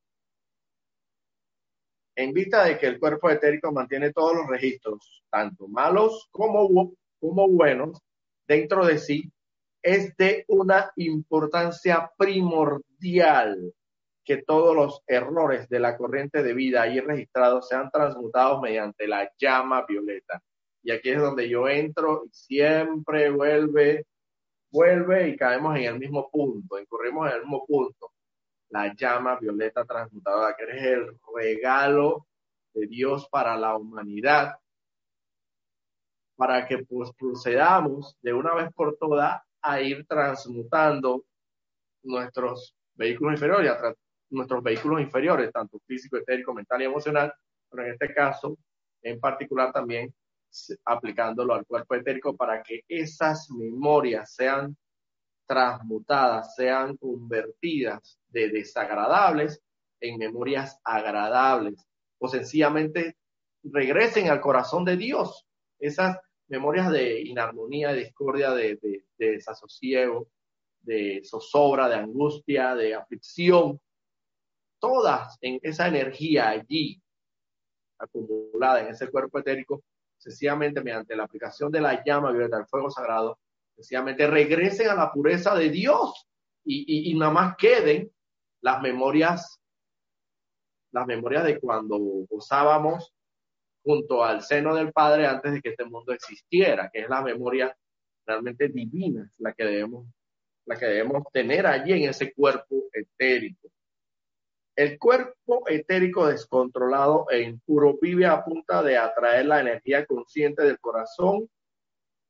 [2.15, 7.49] en vista de que el cuerpo etérico mantiene todos los registros, tanto malos como, como
[7.49, 7.99] buenos,
[8.47, 9.29] dentro de sí,
[9.83, 13.73] es de una importancia primordial
[14.25, 19.31] que todos los errores de la corriente de vida ahí registrados sean transmutados mediante la
[19.37, 20.41] llama violeta.
[20.81, 24.05] Y aquí es donde yo entro y siempre vuelve,
[24.71, 28.11] vuelve y caemos en el mismo punto, incurrimos en el mismo punto.
[28.69, 32.25] La llama violeta transmutadora, que es el regalo
[32.73, 34.55] de Dios para la humanidad,
[36.35, 41.25] para que pues procedamos de una vez por todas a ir transmutando
[42.03, 43.71] nuestros vehículos inferiores,
[44.35, 47.33] nuestros vehículos inferiores, tanto físico, etérico, mental y emocional,
[47.69, 48.57] pero en este caso,
[49.01, 50.13] en particular también
[50.85, 54.75] aplicándolo al cuerpo etérico para que esas memorias sean
[55.45, 59.61] transmutadas, sean convertidas de desagradables
[59.99, 61.85] en memorias agradables
[62.19, 63.17] o sencillamente
[63.63, 65.45] regresen al corazón de Dios.
[65.79, 66.17] Esas
[66.47, 70.29] memorias de inarmonía, de discordia, de, de, de desasosiego,
[70.81, 73.79] de zozobra, de angustia, de aflicción,
[74.85, 77.01] todas en esa energía allí
[77.97, 79.83] acumulada en ese cuerpo etérico,
[80.17, 83.39] sencillamente mediante la aplicación de la llama violeta del fuego sagrado,
[83.75, 86.27] sencillamente regresen a la pureza de Dios
[86.63, 88.11] y, y, nada más queden
[88.61, 89.59] las memorias,
[90.91, 91.97] las memorias de cuando
[92.29, 93.11] gozábamos
[93.83, 97.75] junto al seno del Padre antes de que este mundo existiera, que es la memoria
[98.25, 100.07] realmente divina, la que debemos,
[100.65, 103.69] la que debemos tener allí en ese cuerpo etérico.
[104.75, 110.79] El cuerpo etérico descontrolado e impuro vive a punta de atraer la energía consciente del
[110.79, 111.49] corazón,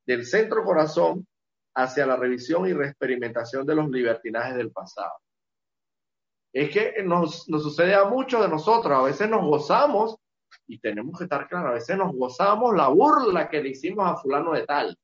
[0.06, 1.26] del centro corazón,
[1.74, 5.14] hacia la revisión y reexperimentación de los libertinajes del pasado.
[6.54, 10.16] Es que nos, sucede a muchos de nosotros, a veces nos gozamos,
[10.68, 14.18] y tenemos que estar claros, a veces nos gozamos la burla que le hicimos a
[14.18, 14.96] fulano de tal.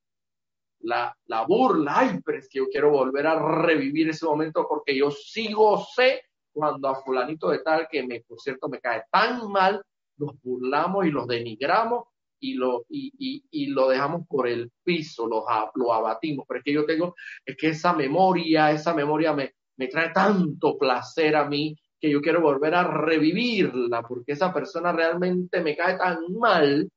[0.84, 4.96] La, la burla, ay, pero es que yo quiero volver a revivir ese momento porque
[4.96, 6.22] yo sigo sé
[6.54, 9.82] cuando a fulanito de tal, que me, por cierto me cae tan mal,
[10.18, 12.06] los burlamos y los denigramos
[12.40, 16.46] y lo, y, y, y lo dejamos por el piso, lo, lo abatimos.
[16.48, 20.78] Pero es que yo tengo, es que esa memoria, esa memoria me, me trae tanto
[20.78, 25.98] placer a mí que yo quiero volver a revivirla, porque esa persona realmente me cae
[25.98, 26.90] tan mal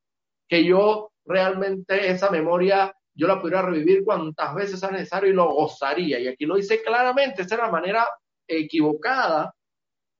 [0.48, 5.52] que yo realmente esa memoria yo la pudiera revivir cuantas veces sea necesario y lo
[5.52, 6.18] gozaría.
[6.18, 8.06] Y aquí lo dice claramente, esa es la manera
[8.46, 9.54] equivocada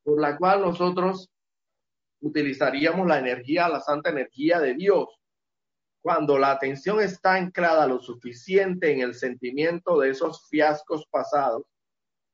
[0.03, 1.31] por la cual nosotros
[2.21, 5.09] utilizaríamos la energía, la santa energía de Dios.
[6.03, 11.65] Cuando la atención está anclada lo suficiente en el sentimiento de esos fiascos pasados,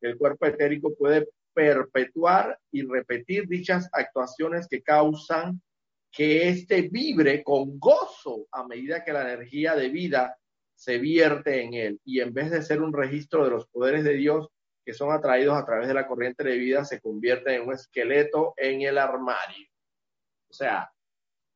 [0.00, 5.60] el cuerpo etérico puede perpetuar y repetir dichas actuaciones que causan
[6.10, 10.36] que éste vibre con gozo a medida que la energía de vida
[10.74, 12.00] se vierte en él.
[12.04, 14.48] Y en vez de ser un registro de los poderes de Dios,
[14.90, 18.54] que son atraídos a través de la corriente de vida se convierten en un esqueleto
[18.56, 19.68] en el armario.
[20.48, 20.90] O sea,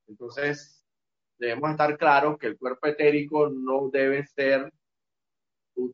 [0.06, 0.86] entonces
[1.36, 4.72] debemos estar claros que el cuerpo etérico no debe ser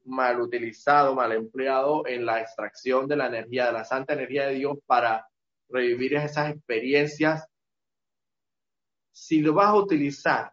[0.04, 4.56] mal utilizado, mal empleado en la extracción de la energía, de la santa energía de
[4.56, 5.26] Dios para
[5.70, 7.46] revivir esas experiencias.
[9.12, 10.52] Si lo vas a utilizar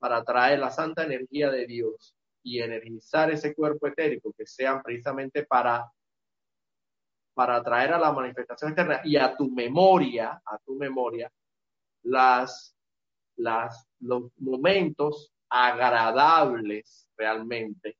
[0.00, 5.46] para traer la santa energía de Dios y energizar ese cuerpo etérico, que sean precisamente
[5.46, 5.88] para
[7.38, 11.30] para traer a la manifestación externa y a tu memoria, a tu memoria,
[12.02, 12.74] las,
[13.36, 17.96] las, los momentos agradables realmente,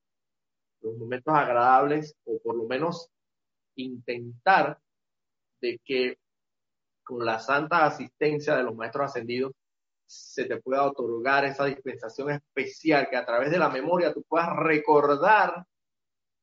[0.80, 3.10] los momentos agradables, o por lo menos
[3.76, 4.76] intentar
[5.60, 6.18] de que
[7.04, 9.52] con la santa asistencia de los maestros ascendidos
[10.04, 14.50] se te pueda otorgar esa dispensación especial que a través de la memoria tú puedas
[14.56, 15.64] recordar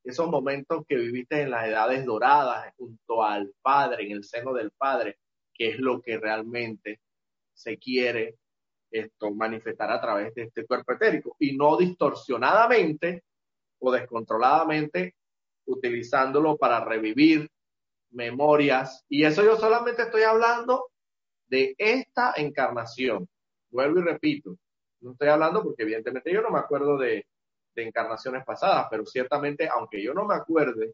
[0.06, 4.72] esos momentos que viviste en las edades doradas junto al Padre, en el seno del
[4.72, 5.18] Padre,
[5.54, 7.02] que es lo que realmente
[7.54, 8.38] se quiere
[8.92, 13.24] esto manifestar a través de este cuerpo etérico y no distorsionadamente
[13.80, 15.16] o descontroladamente
[15.66, 17.50] utilizándolo para revivir
[18.12, 19.04] memorias.
[19.10, 20.92] Y eso yo solamente estoy hablando
[21.48, 23.28] de esta encarnación.
[23.70, 24.56] Vuelvo y repito,
[25.02, 27.26] no estoy hablando porque evidentemente yo no me acuerdo de,
[27.84, 30.94] encarnaciones pasadas, pero ciertamente, aunque yo no me acuerde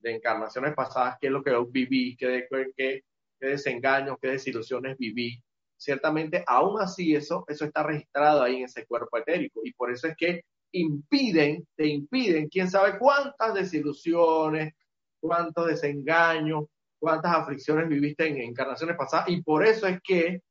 [0.00, 2.46] de encarnaciones pasadas, qué es lo que viví, qué,
[2.76, 3.02] qué,
[3.40, 5.42] qué desengaños, qué desilusiones viví,
[5.76, 9.60] ciertamente aún así eso, eso está registrado ahí en ese cuerpo etérico.
[9.64, 10.42] Y por eso es que
[10.72, 14.74] impiden, te impiden, quién sabe cuántas desilusiones,
[15.20, 16.64] cuántos desengaños,
[16.98, 19.28] cuántas aflicciones viviste en encarnaciones pasadas.
[19.28, 20.42] Y por eso es que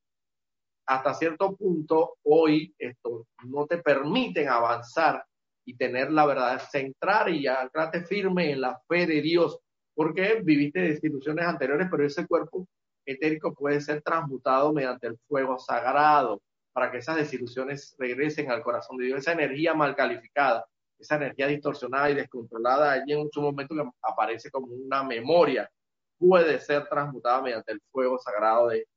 [0.87, 5.23] hasta cierto punto hoy esto no te permiten avanzar
[5.67, 9.59] y tener la verdad, centrar y anclarte firme en la fe de Dios,
[9.93, 12.65] porque viviste desilusiones anteriores, pero ese cuerpo
[13.05, 16.41] etérico puede ser transmutado mediante el fuego sagrado
[16.71, 20.65] para que esas desilusiones regresen al corazón de Dios, esa energía mal calificada,
[20.97, 25.69] esa energía distorsionada y descontrolada, allí en un momento que aparece como una memoria,
[26.17, 28.87] puede ser transmutada mediante el fuego sagrado de,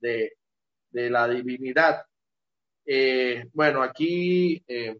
[0.00, 2.06] de, la divinidad.
[2.86, 4.96] Eh, bueno, aquí eh,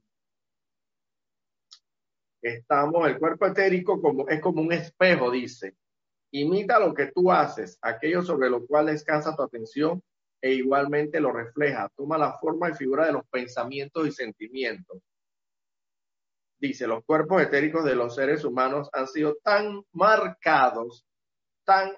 [2.48, 5.76] estamos, el cuerpo etérico como, es como un espejo, dice.
[6.32, 10.02] Imita lo que tú haces, aquello sobre lo cual descansa tu atención
[10.40, 11.88] e igualmente lo refleja.
[11.96, 15.02] Toma la forma y figura de los pensamientos y sentimientos
[16.58, 21.04] dice, los cuerpos etéricos de los seres humanos han sido tan marcados,
[21.64, 21.92] tan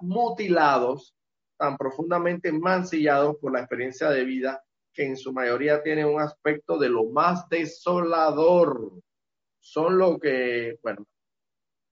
[0.00, 1.14] mutilados,
[1.56, 6.78] tan profundamente mancillados por la experiencia de vida que en su mayoría tienen un aspecto
[6.78, 8.92] de lo más desolador.
[9.60, 11.06] Son lo que, bueno,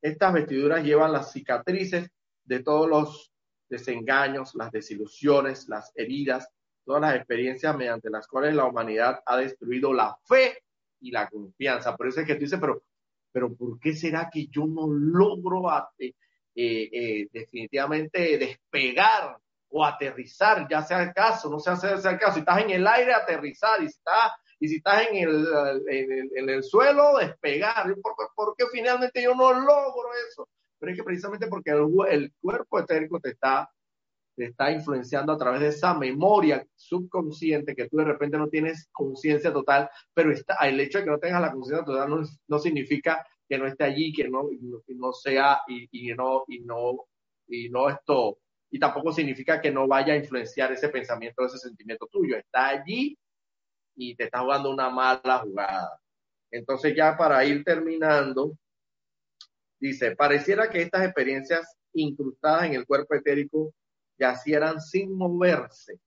[0.01, 2.11] estas vestiduras llevan las cicatrices
[2.45, 3.33] de todos los
[3.69, 6.49] desengaños, las desilusiones, las heridas,
[6.85, 10.63] todas las experiencias mediante las cuales la humanidad ha destruido la fe
[11.01, 11.97] y la confianza.
[11.97, 12.83] Por eso es que tú dices, pero,
[13.31, 15.65] pero ¿por qué será que yo no logro
[15.99, 16.15] eh,
[16.55, 19.39] eh, definitivamente despegar
[19.71, 22.87] o aterrizar, ya sea el caso, no sea, sea el caso, si estás en el
[22.87, 25.47] aire, aterrizar, y si estás, y si estás en el,
[25.89, 27.95] en el, suelo, despegar,
[28.35, 30.49] ¿Por, qué finalmente yo no logro eso?
[30.79, 33.71] Pero es que precisamente porque el, el cuerpo etérico te está
[34.39, 38.89] te está influenciando a través de esa memoria subconsciente que tú de repente no tienes
[38.93, 42.09] conciencia total, pero está, el hecho de que no tengas la conciencia total
[42.47, 44.49] no, significa que no esté allí, que no,
[44.87, 47.07] no sea y, no, y no,
[47.49, 48.39] y no esto,
[48.71, 53.19] y tampoco significa que no vaya a influenciar ese pensamiento, ese sentimiento tuyo, está allí
[53.99, 56.01] y te está jugando una mala jugada.
[56.51, 58.57] Entonces ya para ir terminando,
[59.81, 63.75] dice, pareciera que estas experiencias incrustadas en el cuerpo etérico
[64.19, 65.99] yacieran sin moverse,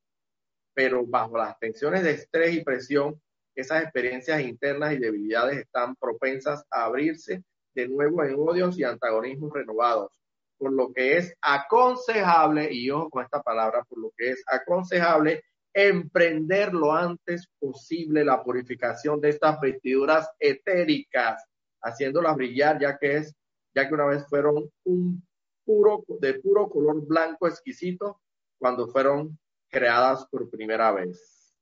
[0.74, 3.22] pero bajo las tensiones de estrés y presión,
[3.54, 7.44] esas experiencias internas y debilidades están propensas a abrirse
[7.76, 10.12] de nuevo en odios y antagonismos renovados,
[10.58, 15.44] por lo que es aconsejable, y ojo con esta palabra, por lo que es aconsejable
[15.74, 21.44] emprender lo antes posible la purificación de estas vestiduras etéricas,
[21.82, 23.34] haciéndolas brillar, ya que es,
[23.74, 25.26] ya que una vez fueron un
[25.66, 28.22] puro, de puro color blanco exquisito
[28.60, 29.38] cuando fueron
[29.70, 31.56] creadas por primera vez.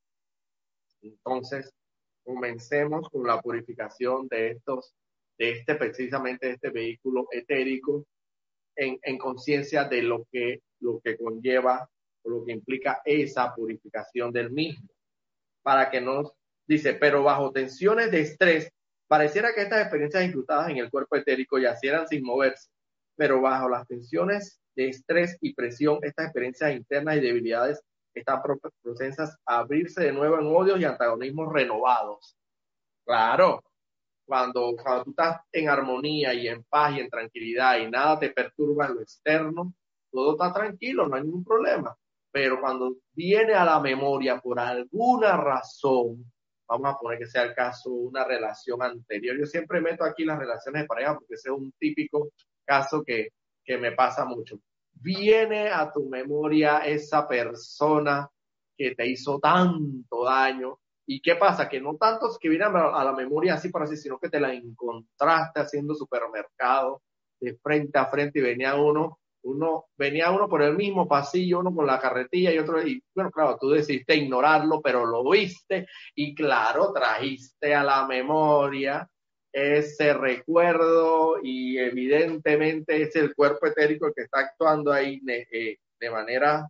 [1.02, 1.72] Entonces,
[2.24, 4.94] comencemos con la purificación de estos,
[5.38, 8.06] de este precisamente este vehículo etérico
[8.76, 11.90] en, en conciencia de lo que, lo que conlleva
[12.30, 14.88] lo que implica esa purificación del mismo.
[15.62, 16.32] Para que nos
[16.68, 18.72] dice, pero bajo tensiones de estrés,
[19.08, 22.70] pareciera que estas experiencias incrustadas en el cuerpo etérico yacieran sin moverse
[23.20, 27.82] pero bajo las tensiones de estrés y presión, estas experiencias internas y debilidades
[28.14, 32.38] están propensas a abrirse de nuevo en odios y antagonismos renovados.
[33.06, 33.62] Claro,
[34.26, 38.30] cuando, cuando tú estás en armonía y en paz y en tranquilidad y nada te
[38.30, 39.74] perturba en lo externo,
[40.10, 41.94] todo está tranquilo, no hay ningún problema.
[42.32, 46.32] Pero cuando viene a la memoria por alguna razón,
[46.68, 49.38] vamos a poner que sea el caso, una relación anterior.
[49.38, 52.30] Yo siempre meto aquí las relaciones de pareja porque ese es un típico
[52.66, 53.30] caso que,
[53.80, 54.60] me pasa mucho.
[54.94, 58.28] Viene a tu memoria esa persona
[58.76, 60.80] que te hizo tanto daño.
[61.06, 61.70] ¿Y qué pasa?
[61.70, 64.52] Que no tantos que vienen a la memoria así por así, sino que te la
[64.56, 67.04] encontraste haciendo supermercado
[67.40, 71.74] de frente a frente y venía uno, uno, venía uno por el mismo pasillo, uno
[71.74, 76.36] con la carretilla y otro, y bueno, claro, tú decidiste ignorarlo, pero lo viste y
[76.36, 79.10] claro, trajiste a la memoria
[79.52, 86.10] ese recuerdo y evidentemente es el cuerpo etérico el que está actuando ahí de, eh,
[86.12, 86.68] manera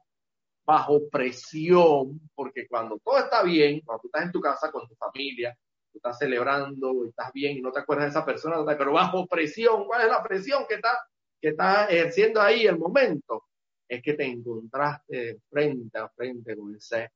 [0.65, 4.95] bajo presión, porque cuando todo está bien, cuando tú estás en tu casa con tu
[4.95, 5.57] familia,
[5.91, 9.85] tú estás celebrando, estás bien y no te acuerdas de esa persona, pero bajo presión,
[9.85, 10.97] ¿cuál es la presión que está,
[11.41, 13.45] que está ejerciendo ahí el momento?
[13.87, 17.11] Es que te encontraste frente a frente con ese,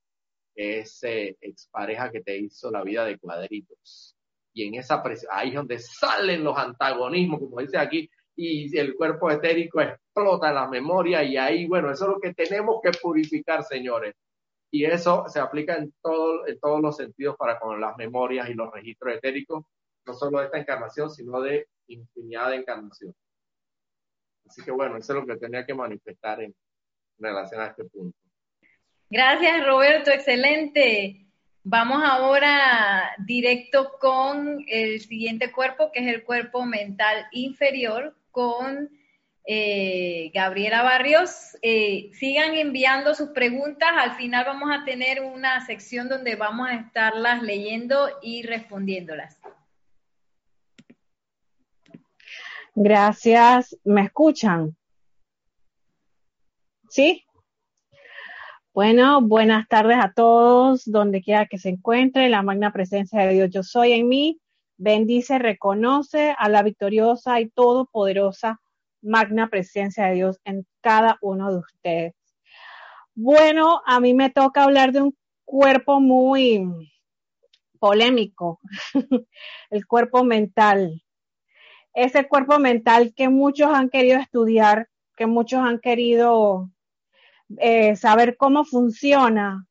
[0.56, 4.16] ese expareja que te hizo la vida de cuadritos.
[4.54, 8.96] Y en esa presión, ahí es donde salen los antagonismos, como dice aquí, y el
[8.96, 13.64] cuerpo etérico explota la memoria y ahí, bueno, eso es lo que tenemos que purificar,
[13.64, 14.16] señores.
[14.72, 18.56] Y eso se aplica en, todo, en todos los sentidos para con las memorias y
[18.56, 19.66] los registros etéricos,
[20.06, 23.16] no solo de esta encarnación, sino de infinidad de encarnaciones.
[24.54, 26.54] Así que bueno, eso es lo que tenía que manifestar en
[27.18, 28.16] relación a este punto.
[29.10, 31.26] Gracias, Roberto, excelente.
[31.64, 38.92] Vamos ahora directo con el siguiente cuerpo, que es el cuerpo mental inferior, con
[39.48, 41.58] eh, Gabriela Barrios.
[41.64, 43.90] Eh, sigan enviando sus preguntas.
[43.96, 49.40] Al final vamos a tener una sección donde vamos a estarlas leyendo y respondiéndolas.
[52.76, 53.78] Gracias.
[53.84, 54.76] ¿Me escuchan?
[56.90, 57.24] ¿Sí?
[58.74, 63.50] Bueno, buenas tardes a todos, donde quiera que se encuentre, la magna presencia de Dios
[63.52, 64.42] yo soy en mí,
[64.78, 68.60] bendice, reconoce a la victoriosa y todopoderosa
[69.04, 72.16] magna presencia de Dios en cada uno de ustedes.
[73.14, 75.16] Bueno, a mí me toca hablar de un
[75.46, 76.68] cuerpo muy
[77.80, 78.60] polémico,
[79.70, 81.04] el cuerpo mental.
[81.94, 86.72] Ese cuerpo mental que muchos han querido estudiar, que muchos han querido
[87.58, 89.68] eh, saber cómo funciona.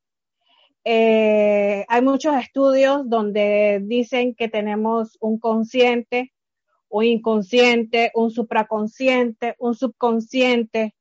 [0.85, 6.33] Eh, hay muchos estudios donde dicen que tenemos un consciente,
[6.89, 10.95] un inconsciente, un supraconsciente, un subconsciente.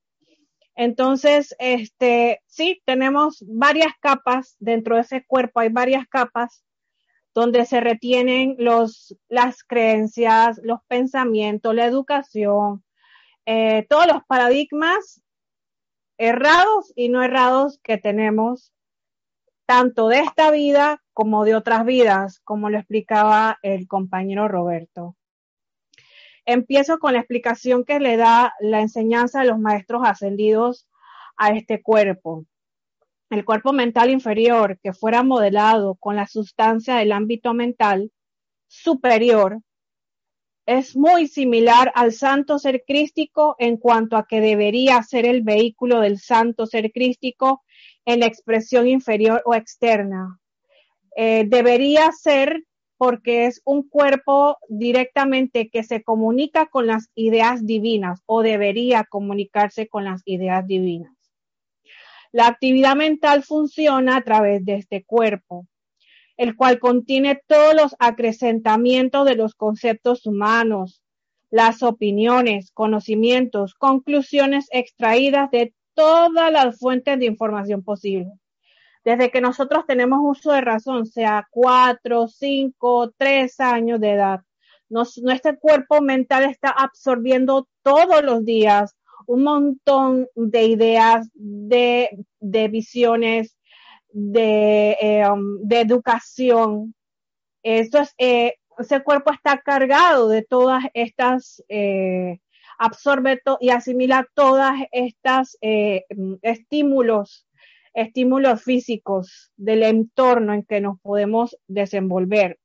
[0.76, 6.63] Entonces, este, sí, tenemos varias capas dentro de ese cuerpo, hay varias capas
[7.34, 12.84] donde se retienen los, las creencias, los pensamientos, la educación,
[13.45, 15.21] eh, todos los paradigmas
[16.17, 18.73] errados y no errados que tenemos,
[19.65, 25.15] tanto de esta vida como de otras vidas, como lo explicaba el compañero Roberto.
[26.45, 30.88] Empiezo con la explicación que le da la enseñanza de los maestros ascendidos
[31.38, 32.45] a este cuerpo.
[33.32, 38.11] El cuerpo mental inferior que fuera modelado con la sustancia del ámbito mental
[38.67, 39.61] superior
[40.65, 46.01] es muy similar al santo ser crístico en cuanto a que debería ser el vehículo
[46.01, 47.63] del santo ser crístico
[48.03, 50.38] en la expresión inferior o externa.
[51.15, 52.65] Eh, debería ser
[52.97, 59.88] porque es un cuerpo directamente que se comunica con las ideas divinas o debería comunicarse
[59.88, 61.20] con las ideas divinas.
[62.32, 65.67] La actividad mental funciona a través de este cuerpo
[66.41, 71.03] el cual contiene todos los acrecentamientos de los conceptos humanos,
[71.51, 78.32] las opiniones, conocimientos, conclusiones extraídas de todas las fuentes de información posible.
[79.05, 84.41] Desde que nosotros tenemos uso de razón, sea cuatro, cinco, tres años de edad,
[84.89, 88.95] nuestro cuerpo mental está absorbiendo todos los días
[89.32, 92.09] un montón de ideas, de,
[92.41, 93.55] de visiones,
[94.09, 96.93] de, eh, um, de educación.
[97.63, 102.39] Eso es, eh, ese cuerpo está cargado de todas estas, eh,
[102.77, 106.03] absorbe y asimila todas estas eh,
[106.41, 107.47] estímulos,
[107.93, 112.59] estímulos físicos del entorno en que nos podemos desenvolver.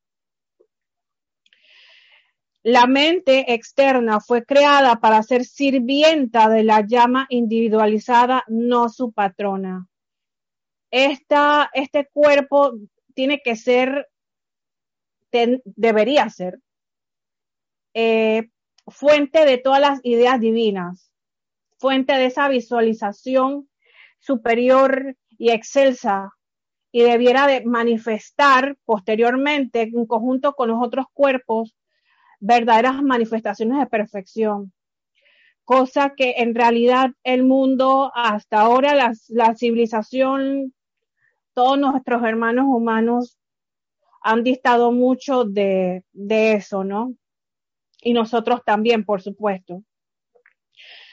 [2.67, 9.87] La mente externa fue creada para ser sirvienta de la llama individualizada, no su patrona.
[10.91, 12.73] Este cuerpo
[13.15, 14.09] tiene que ser,
[15.31, 16.59] debería ser,
[17.95, 18.49] eh,
[18.89, 21.13] fuente de todas las ideas divinas,
[21.79, 23.71] fuente de esa visualización
[24.19, 26.33] superior y excelsa
[26.91, 31.73] y debiera de manifestar posteriormente en conjunto con los otros cuerpos
[32.41, 34.73] verdaderas manifestaciones de perfección.
[35.65, 40.73] Cosa que en realidad el mundo hasta ahora, la civilización
[41.57, 43.39] todos nuestros hermanos humanos
[44.21, 47.15] han distado mucho de, eso, ¿no?
[48.03, 49.83] Y nosotros también, por supuesto.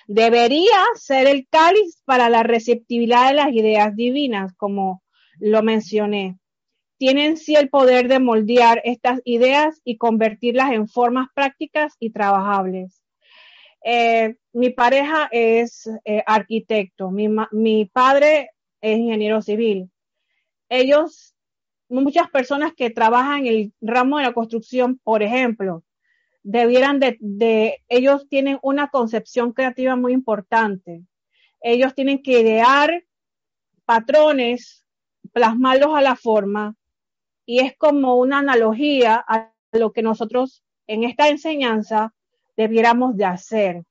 [0.05, 5.01] Debería ser el cáliz para la receptividad de las ideas divinas, como
[5.39, 6.38] lo mencioné.
[7.03, 13.03] Tienen sí el poder de moldear estas ideas y convertirlas en formas prácticas y trabajables.
[13.83, 17.11] Eh, mi pareja es eh, arquitecto.
[17.11, 19.91] Mi, padre es ingeniero civil.
[20.69, 21.35] Ellos,
[21.89, 25.83] muchas personas que trabajan en el ramo de la construcción, por ejemplo,
[26.41, 31.03] debieran de, de, ellos tienen una concepción creativa muy importante.
[31.59, 33.03] Ellos tienen que idear
[33.83, 34.85] patrones,
[35.33, 36.77] plasmarlos a la forma,
[37.45, 42.13] y es como una analogía a lo que nosotros en esta enseñanza
[42.55, 43.83] debiéramos de hacer.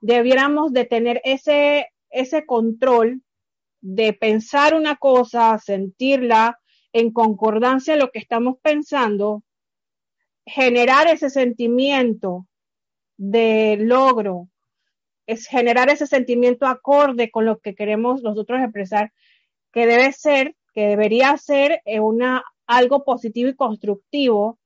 [0.00, 3.22] Debiéramos de tener ese, ese control
[3.80, 6.58] de pensar una cosa, sentirla
[6.92, 9.42] en concordancia a lo que estamos pensando,
[10.46, 12.46] generar ese sentimiento
[13.16, 14.48] de logro,
[15.26, 19.12] generar ese sentimiento acorde con lo que queremos nosotros expresar,
[19.72, 24.58] que debe ser, que debería ser eh, una, algo positivo y constructivo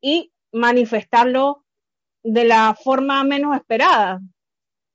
[0.00, 1.64] y manifestarlo
[2.22, 4.20] de la forma menos esperada,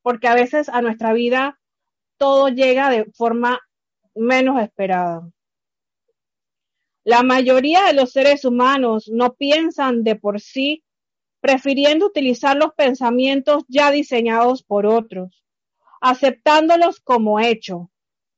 [0.02, 1.60] porque a veces a nuestra vida
[2.18, 3.60] todo llega de forma
[4.16, 5.30] menos esperada.
[7.04, 10.84] La mayoría de los seres humanos no piensan de por sí,
[11.42, 15.44] prefiriendo utilizar los pensamientos ya diseñados por otros,
[16.02, 17.90] aceptándolos como hecho.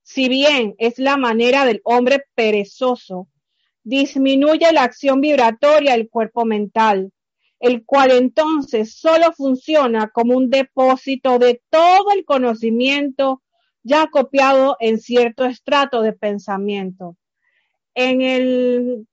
[0.04, 3.28] Si bien es la manera del hombre perezoso,
[3.84, 7.11] disminuye la acción vibratoria del cuerpo mental,
[7.59, 13.41] el cual entonces solo funciona como un depósito de todo el conocimiento
[13.84, 17.17] ya copiado en cierto estrato de pensamiento.
[17.95, 19.07] En, el,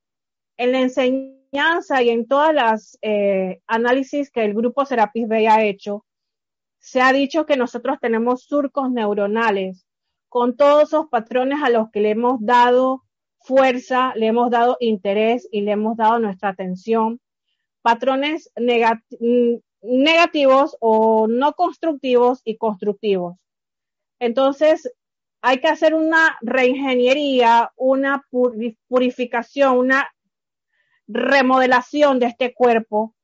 [0.56, 5.64] en la enseñanza y en todas las eh, análisis que el grupo Serapis Bay ha
[5.64, 6.04] hecho,
[6.78, 9.86] se ha dicho que nosotros tenemos surcos neuronales
[10.28, 13.05] con todos esos patrones a los que le hemos dado
[13.47, 17.20] fuerza, le hemos dado interés y le hemos dado nuestra atención.
[17.80, 18.51] Patrones
[19.80, 23.36] negativos o no constructivos y constructivos.
[24.18, 24.92] Entonces,
[25.40, 28.26] hay que hacer una reingeniería, una
[28.88, 30.11] purificación, una
[31.07, 33.14] remodelación de este cuerpo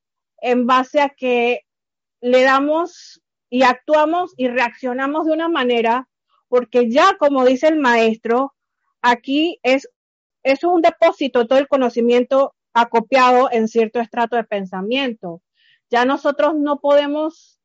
[0.41, 1.62] en base a que
[2.20, 3.20] le damos
[3.51, 6.09] y actuamos y reaccionamos de una manera,
[6.49, 8.55] porque ya como dice el maestro,
[9.01, 9.89] aquí es
[10.43, 15.43] es un depósito todo el conocimiento acopiado en cierto estrato de pensamiento.
[15.90, 17.61] Ya nosotros no podemos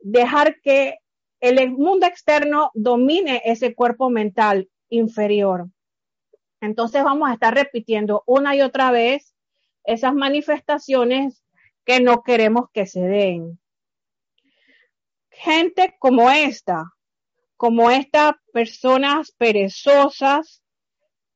[0.00, 0.98] dejar que
[1.40, 5.68] el mundo externo domine ese cuerpo mental inferior.
[6.60, 9.34] Entonces vamos a estar repitiendo una y otra vez
[9.84, 11.44] esas manifestaciones
[11.84, 13.60] que no queremos que se den.
[15.30, 16.94] Gente como esta,
[17.56, 20.63] como estas personas perezosas,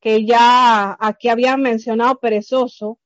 [0.00, 2.98] que ya aquí había mencionado perezoso,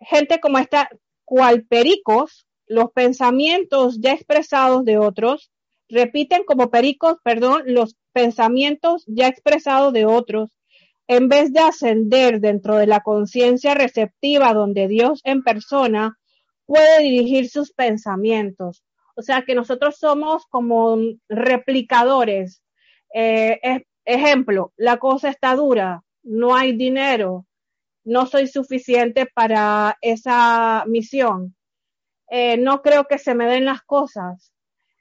[0.00, 0.88] gente como esta,
[1.24, 5.50] cual pericos, los pensamientos ya expresados de otros,
[5.88, 10.58] repiten como pericos, perdón, los pensamientos ya expresados de otros,
[11.06, 16.18] en vez de ascender dentro de la conciencia receptiva donde Dios en persona
[16.66, 18.84] puede dirigir sus pensamientos.
[19.16, 20.98] O sea que nosotros somos como
[21.28, 22.62] replicadores,
[23.14, 27.44] eh, Ejemplo, la cosa está dura, no hay dinero,
[28.04, 31.54] no soy suficiente para esa misión,
[32.30, 34.50] eh, no creo que se me den las cosas,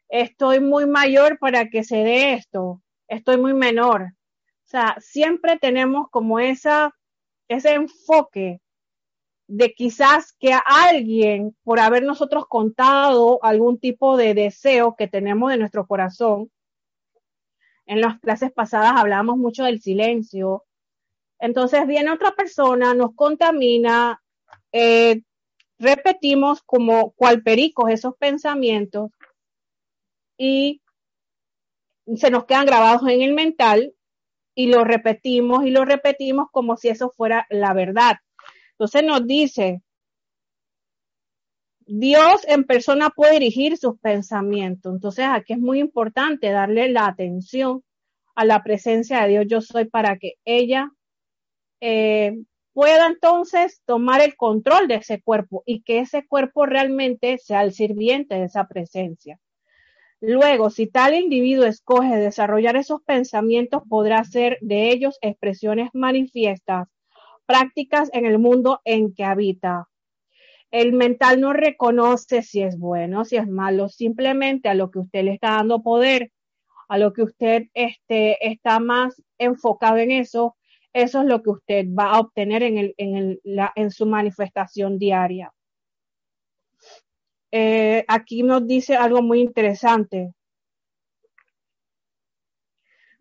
[0.10, 4.02] estoy muy mayor para que se dé esto, estoy muy menor.
[4.02, 6.94] O sea, siempre tenemos como esa,
[7.48, 8.60] ese enfoque
[9.48, 15.58] de quizás que alguien, por haber nosotros contado algún tipo de deseo que tenemos de
[15.60, 16.52] nuestro corazón,
[17.88, 20.66] en las clases pasadas hablábamos mucho del silencio.
[21.40, 24.22] Entonces viene otra persona, nos contamina,
[24.72, 25.22] eh,
[25.80, 29.12] repetimos como cual pericos esos pensamientos
[30.38, 30.82] y
[32.16, 33.94] se nos quedan grabados en el mental
[34.56, 38.18] y lo repetimos y lo repetimos como si eso fuera la verdad.
[38.72, 39.82] Entonces nos dice,
[41.88, 44.94] Dios en persona puede dirigir sus pensamientos.
[44.94, 47.84] Entonces aquí es muy importante darle la atención
[48.36, 50.92] a la presencia de Dios yo soy para que ella
[51.82, 52.38] eh,
[52.74, 57.74] pueda entonces tomar el control de ese cuerpo y que ese cuerpo realmente sea el
[57.74, 59.40] sirviente de esa presencia.
[60.20, 66.88] Luego, si tal individuo escoge desarrollar esos pensamientos, podrá hacer de ellos expresiones manifiestas,
[67.46, 69.88] prácticas en el mundo en que habita.
[70.72, 75.24] El mental no reconoce si es bueno, si es malo, simplemente a lo que usted
[75.24, 76.32] le está dando poder,
[76.90, 80.58] a lo que usted este, está más enfocado en eso,
[80.94, 83.42] eso es lo que usted va a obtener en, el, en, el,
[83.76, 85.54] en su manifestación diaria.
[87.52, 90.34] Eh, aquí nos dice algo muy interesante.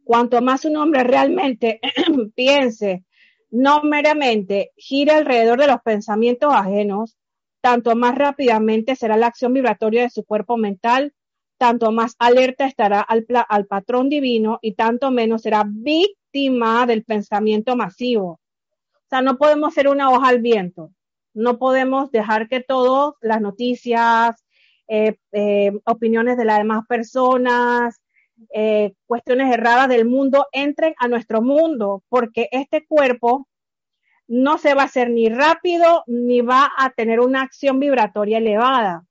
[0.05, 1.80] Cuanto más un hombre realmente
[2.34, 3.05] piense,
[3.51, 7.16] no meramente gire alrededor de los pensamientos ajenos,
[7.66, 11.12] tanto más rápidamente será la acción vibratoria de su cuerpo mental,
[11.58, 13.26] tanto más alerta estará al,
[13.66, 18.38] patrón divino y tanto menos será víctima del pensamiento masivo.
[18.94, 20.92] O sea, no podemos ser una hoja al viento.
[21.34, 24.44] No podemos dejar que todas las noticias,
[24.86, 28.00] eh, eh, opiniones de las demás personas,
[28.54, 33.48] eh, cuestiones erradas del mundo entren a nuestro mundo, porque este cuerpo
[34.28, 39.04] no se va a hacer ni rápido ni va a tener una acción vibratoria elevada.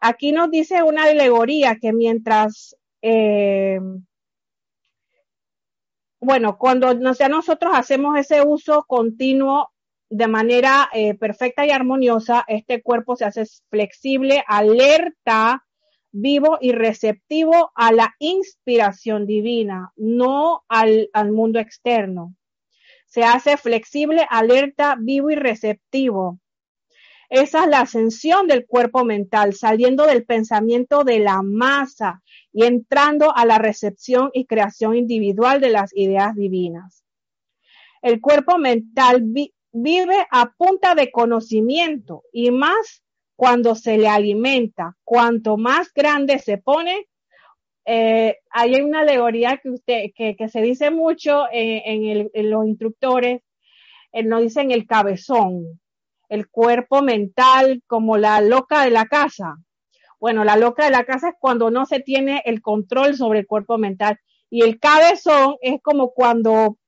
[0.00, 3.78] Aquí nos dice una alegoría que mientras, eh,
[6.20, 9.70] bueno, cuando nosotros hacemos ese uso continuo
[10.08, 15.64] de manera eh, perfecta y armoniosa, este cuerpo se hace flexible, alerta,
[16.12, 22.34] vivo y receptivo a la inspiración divina, no al, al mundo externo.
[23.10, 26.38] Se hace flexible, alerta, vivo y receptivo.
[27.28, 33.36] Esa es la ascensión del cuerpo mental, saliendo del pensamiento de la masa y entrando
[33.36, 37.04] a la recepción y creación individual de las ideas divinas.
[38.00, 39.24] El cuerpo mental
[39.72, 43.02] vive a punta de conocimiento y más
[43.34, 44.96] cuando se le alimenta.
[45.02, 47.08] Cuanto más grande se pone,
[47.92, 53.42] eh, hay una alegoría que, usted, que, se dice mucho en, los instructores,
[54.12, 55.80] eh, nos dicen el cabezón,
[56.28, 59.56] el cuerpo mental como la loca de la casa.
[60.20, 63.48] Bueno, la loca de la casa es cuando no se tiene el control sobre el
[63.48, 64.20] cuerpo mental.
[64.50, 66.78] Y el cabezón es como cuando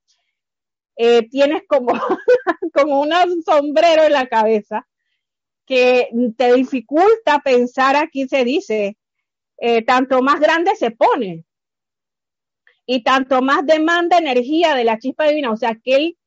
[0.94, 1.94] eh, tienes como,
[2.72, 4.86] como un sombrero en la cabeza
[5.66, 8.96] que te dificulta pensar, aquí se dice,
[9.64, 11.44] eh, tanto más grande se pone.
[12.84, 16.18] Y tanto más demanda energía de la chispa divina, o sea que él,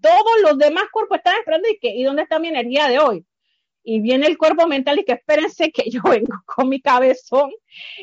[0.00, 3.26] todos los demás cuerpos están esperando y que, ¿y dónde está mi energía de hoy?
[3.82, 7.50] Y viene el cuerpo mental y que espérense que yo vengo con mi cabezón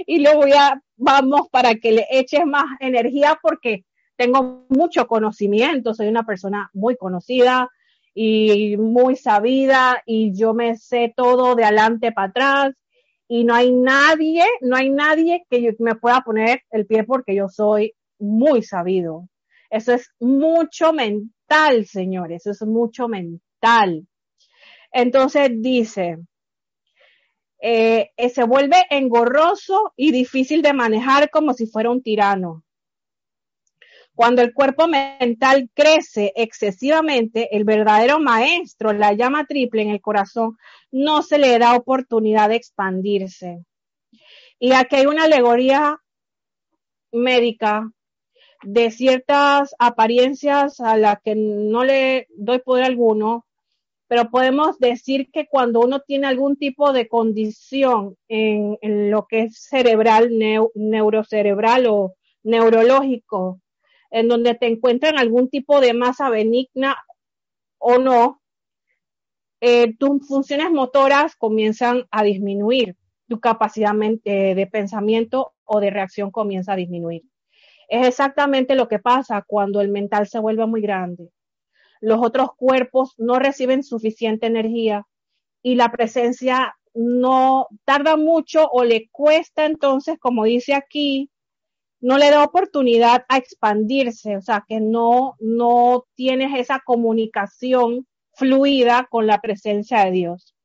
[0.05, 3.85] y lo voy a, vamos para que le eches más energía porque
[4.17, 7.69] tengo mucho conocimiento, soy una persona muy conocida
[8.13, 12.80] y muy sabida y yo me sé todo de adelante para atrás
[13.33, 17.47] y no hay nadie, no hay nadie que me pueda poner el pie porque yo
[17.47, 19.29] soy muy sabido.
[19.69, 24.05] Eso es mucho mental, señores, eso es mucho mental.
[24.91, 26.17] Entonces dice,
[27.61, 32.65] eh, se vuelve engorroso y difícil de manejar como si fuera un tirano.
[34.13, 40.57] Cuando el cuerpo mental crece excesivamente, el verdadero maestro, la llama triple en el corazón,
[40.91, 43.63] no se le da oportunidad de expandirse.
[44.59, 45.97] Y aquí hay una alegoría
[47.11, 47.89] médica
[48.63, 53.45] de ciertas apariencias a las que no le doy poder alguno,
[54.07, 58.77] pero podemos decir que cuando uno tiene algún tipo de condición en,
[59.09, 60.31] lo que es cerebral,
[60.75, 63.60] neurocerebral o neurológico,
[64.11, 66.97] en donde te encuentran algún tipo de masa benigna
[67.79, 68.41] o no,
[69.61, 72.97] eh, tus funciones motoras comienzan a disminuir,
[73.27, 73.95] tu capacidad
[74.25, 77.23] eh, de pensamiento o de reacción comienza a disminuir.
[77.87, 81.29] Es exactamente lo que pasa cuando el mental se vuelve muy grande.
[81.99, 85.05] Los otros cuerpos no reciben suficiente energía
[85.61, 91.29] y la presencia no tarda mucho o le cuesta entonces, como dice aquí,
[92.01, 99.07] no le da oportunidad a expandirse, o sea, que no, no tienes esa comunicación fluida
[99.09, 100.55] con la presencia de Dios.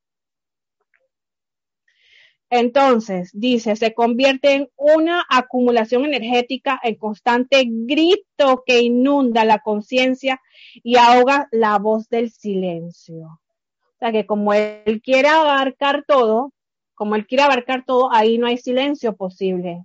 [2.49, 10.41] Entonces, dice, se convierte en una acumulación energética en constante grito que inunda la conciencia
[10.74, 13.16] y ahoga la voz del silencio.
[13.26, 16.53] O sea que como él quiere abarcar todo,
[16.95, 19.84] como él quiere abarcar todo, ahí no hay silencio posible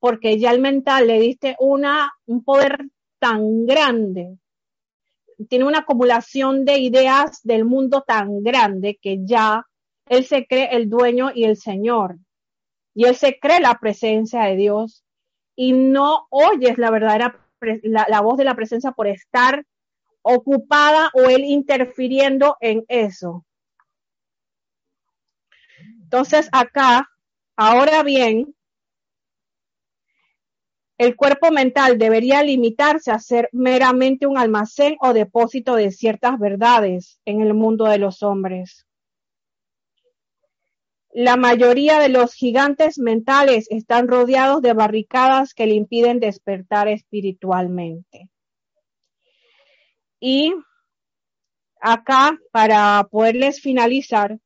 [0.00, 2.86] porque ya el mental le diste una, un poder
[3.18, 4.38] tan grande,
[5.48, 9.66] tiene una acumulación de ideas del mundo tan grande que ya
[10.06, 12.18] él se cree el dueño y el señor.
[12.94, 15.04] Y él se cree la presencia de Dios
[15.54, 17.46] y no oyes la verdadera
[17.82, 19.64] la, voz de la presencia por estar
[20.22, 23.44] ocupada o él interfiriendo en eso.
[26.02, 27.08] Entonces acá,
[27.56, 28.54] ahora bien,
[31.00, 37.18] el cuerpo mental debería limitarse a ser meramente un almacén o depósito de ciertas verdades
[37.24, 38.86] en el mundo de los hombres.
[41.10, 48.28] La mayoría de los gigantes mentales están rodeados de barricadas que le impiden despertar espiritualmente.
[50.20, 50.52] Y
[51.80, 54.38] acá, para poderles finalizar,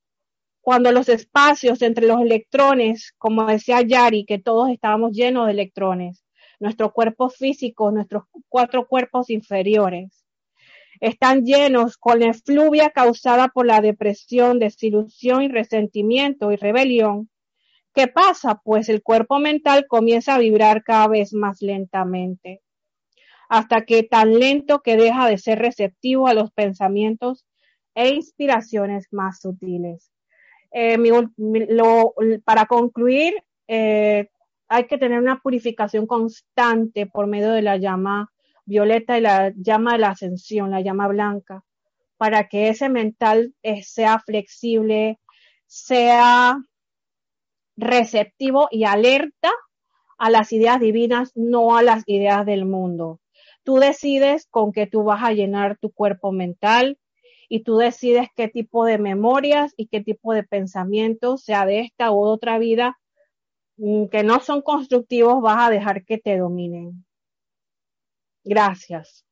[0.61, 6.24] cuando los espacios entre los electrones, como decía Yari, que todos estábamos llenos de electrones,
[6.61, 10.25] nuestro cuerpo físico, nuestros cuatro cuerpos inferiores,
[11.01, 17.29] están llenos con la efluvia causada por la depresión, desilusión y resentimiento y rebelión.
[17.93, 18.61] ¿Qué pasa?
[18.65, 22.63] Pues el cuerpo mental comienza a vibrar cada vez más lentamente,
[23.49, 27.45] hasta que tan lento que deja de ser receptivo a los pensamientos
[27.95, 30.11] e inspiraciones más sutiles.
[30.73, 30.99] Eh,
[32.45, 33.35] para concluir,
[33.69, 34.29] eh,
[34.69, 38.31] hay que tener una purificación constante por medio de la llama
[38.65, 41.65] violeta y la llama de la ascensión, la llama blanca,
[42.17, 45.19] para que ese mental eh, sea flexible,
[45.67, 46.59] sea
[47.77, 49.51] receptivo y alerta
[50.17, 53.21] a las ideas divinas, no a las ideas del mundo.
[53.65, 56.99] Tú decides con qué tú vas a llenar tu cuerpo mental,
[57.49, 62.11] y tú decides qué tipo de memorias y qué tipo de pensamientos, sea de esta
[62.11, 62.99] u otra vida,
[63.77, 67.05] que no son constructivos, vas a dejar que te dominen.
[68.45, 69.25] Gracias.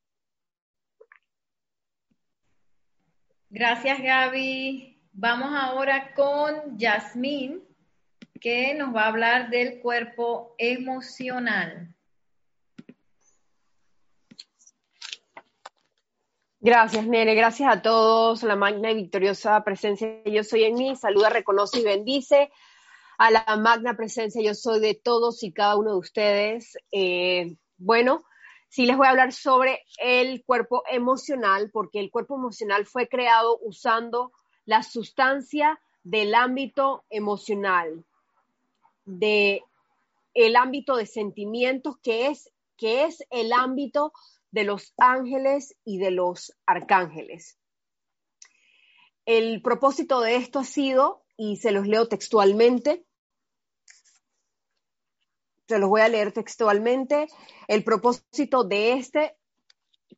[3.51, 4.99] Gracias, Gaby.
[5.13, 7.63] Vamos ahora con Yasmín,
[8.41, 11.95] que nos va a hablar del cuerpo emocional.
[16.61, 17.35] Gracias, Nene.
[17.35, 18.43] Gracias a todos.
[18.45, 20.97] La magna y victoriosa presencia Yo Soy en mí.
[20.97, 22.51] Saluda, reconoce y bendice
[23.23, 26.77] a la magna presencia Yo Soy de todos y cada uno de ustedes.
[26.91, 28.25] Eh, bueno,
[28.69, 33.61] sí les voy a hablar sobre el cuerpo emocional, porque el cuerpo emocional fue creado
[33.63, 34.33] usando
[34.65, 38.05] la sustancia del ámbito emocional,
[39.05, 39.63] de
[40.59, 44.13] ámbito de sentimientos, que es, que es el ámbito
[44.51, 47.57] de los ángeles y de los arcángeles.
[49.27, 53.07] El propósito de esto ha sido, y se los leo textualmente,
[55.69, 57.29] se los voy a leer textualmente,
[57.69, 59.37] el propósito de este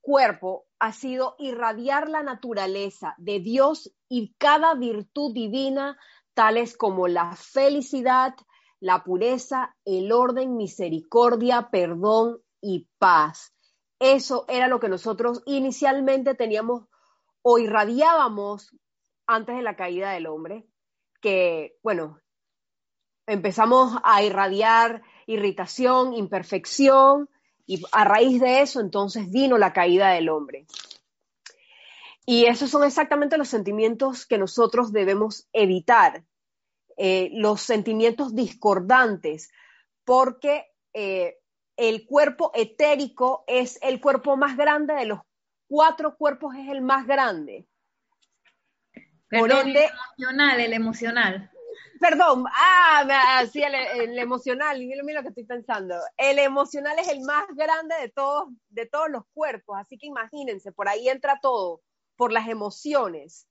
[0.01, 5.99] cuerpo ha sido irradiar la naturaleza de Dios y cada virtud divina,
[6.35, 8.35] tales como la felicidad,
[8.81, 13.55] la pureza, el orden, misericordia, perdón y paz.
[13.99, 16.85] Eso era lo que nosotros inicialmente teníamos
[17.43, 18.77] o irradiábamos
[19.27, 20.67] antes de la caída del hombre,
[21.23, 22.19] que, bueno,
[23.27, 27.29] empezamos a irradiar irritación, imperfección,
[27.67, 30.67] y a raíz de eso entonces vino la caída del hombre.
[32.27, 36.25] Y esos son exactamente los sentimientos que nosotros debemos evitar,
[36.97, 39.51] eh, los sentimientos discordantes,
[40.05, 41.39] porque eh,
[41.77, 45.21] el cuerpo etérico es el cuerpo más grande de los
[45.67, 47.67] cuatro cuerpos, es el más grande.
[49.29, 51.51] Perdón, el emocional, el emocional.
[52.05, 55.95] Perdón, ah, sí, el, emocional, mira, lo que estoy pensando.
[56.19, 60.71] El emocional es el más grande de todos, de todos los cuerpos, así que imagínense,
[60.71, 61.81] por ahí entra todo,
[62.15, 63.49] por las emociones.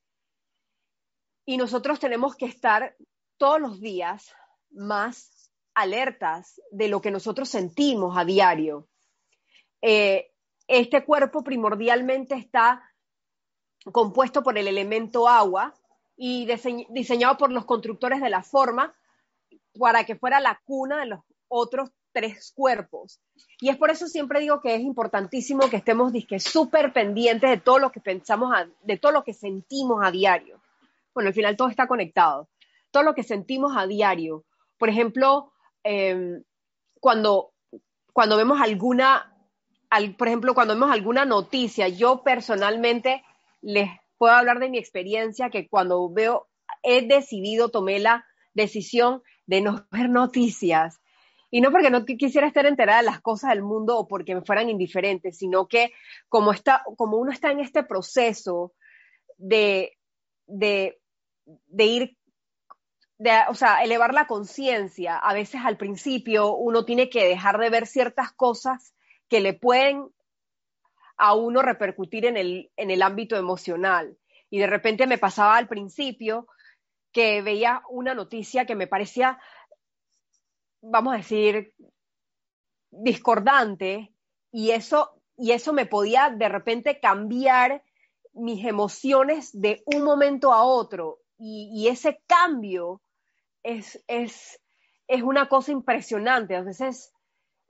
[1.47, 2.95] Y nosotros tenemos que estar
[3.37, 4.31] todos los días
[4.69, 8.87] más alertas de lo que nosotros sentimos a diario.
[9.81, 10.31] Eh,
[10.67, 12.83] este cuerpo primordialmente está
[13.91, 15.73] compuesto por el elemento agua
[16.15, 16.47] y
[16.89, 18.95] diseñado por los constructores de la forma
[19.77, 23.19] para que fuera la cuna de los otros tres cuerpos.
[23.59, 27.79] Y es por eso siempre digo que es importantísimo que estemos súper pendientes de todo
[27.79, 28.53] lo que pensamos,
[28.83, 30.61] de todo lo que sentimos a diario.
[31.13, 32.49] Bueno, al final todo está conectado.
[32.91, 34.45] Todo lo que sentimos a diario.
[34.77, 35.53] Por ejemplo,
[35.83, 36.43] Em,
[36.99, 37.51] cuando,
[38.13, 39.35] cuando vemos alguna,
[40.17, 43.23] por ejemplo, cuando vemos alguna noticia, yo personalmente
[43.61, 43.89] les
[44.23, 46.47] puedo hablar de mi experiencia que cuando veo,
[46.81, 51.01] he decidido, tomé la decisión de no ver noticias.
[51.51, 54.41] Y no porque no quisiera estar enterada de las cosas del mundo o porque me
[54.41, 55.91] fueran indiferentes, sino que
[56.29, 58.73] como, está, como uno está en este proceso
[59.37, 59.97] de,
[60.47, 61.01] de,
[61.45, 62.17] de ir
[63.49, 65.17] o sea, elevar la conciencia.
[65.17, 68.95] A veces al principio uno tiene que dejar de ver ciertas cosas
[69.27, 70.07] que le pueden
[71.17, 74.17] a uno repercutir en el, en el ámbito emocional.
[74.49, 76.47] Y de repente me pasaba al principio
[77.11, 79.39] que veía una noticia que me parecía,
[80.81, 81.73] vamos a decir,
[82.89, 84.13] discordante
[84.51, 87.83] y eso, y eso me podía de repente cambiar
[88.33, 91.19] mis emociones de un momento a otro.
[91.37, 93.01] Y, ese cambio
[93.63, 94.61] es, es,
[95.07, 96.55] es una cosa impresionante.
[96.55, 97.11] A veces,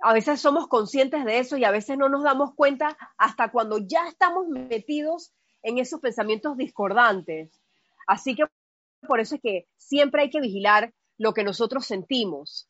[0.04, 3.78] a veces somos conscientes de eso y a veces no nos damos cuenta hasta cuando
[3.78, 5.32] ya estamos metidos
[5.62, 7.62] en esos pensamientos discordantes.
[8.06, 8.43] Así que
[9.08, 12.68] por eso es que siempre hay que vigilar lo que nosotros sentimos,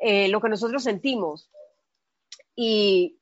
[0.00, 1.50] eh, lo que nosotros sentimos.
[2.54, 3.18] Y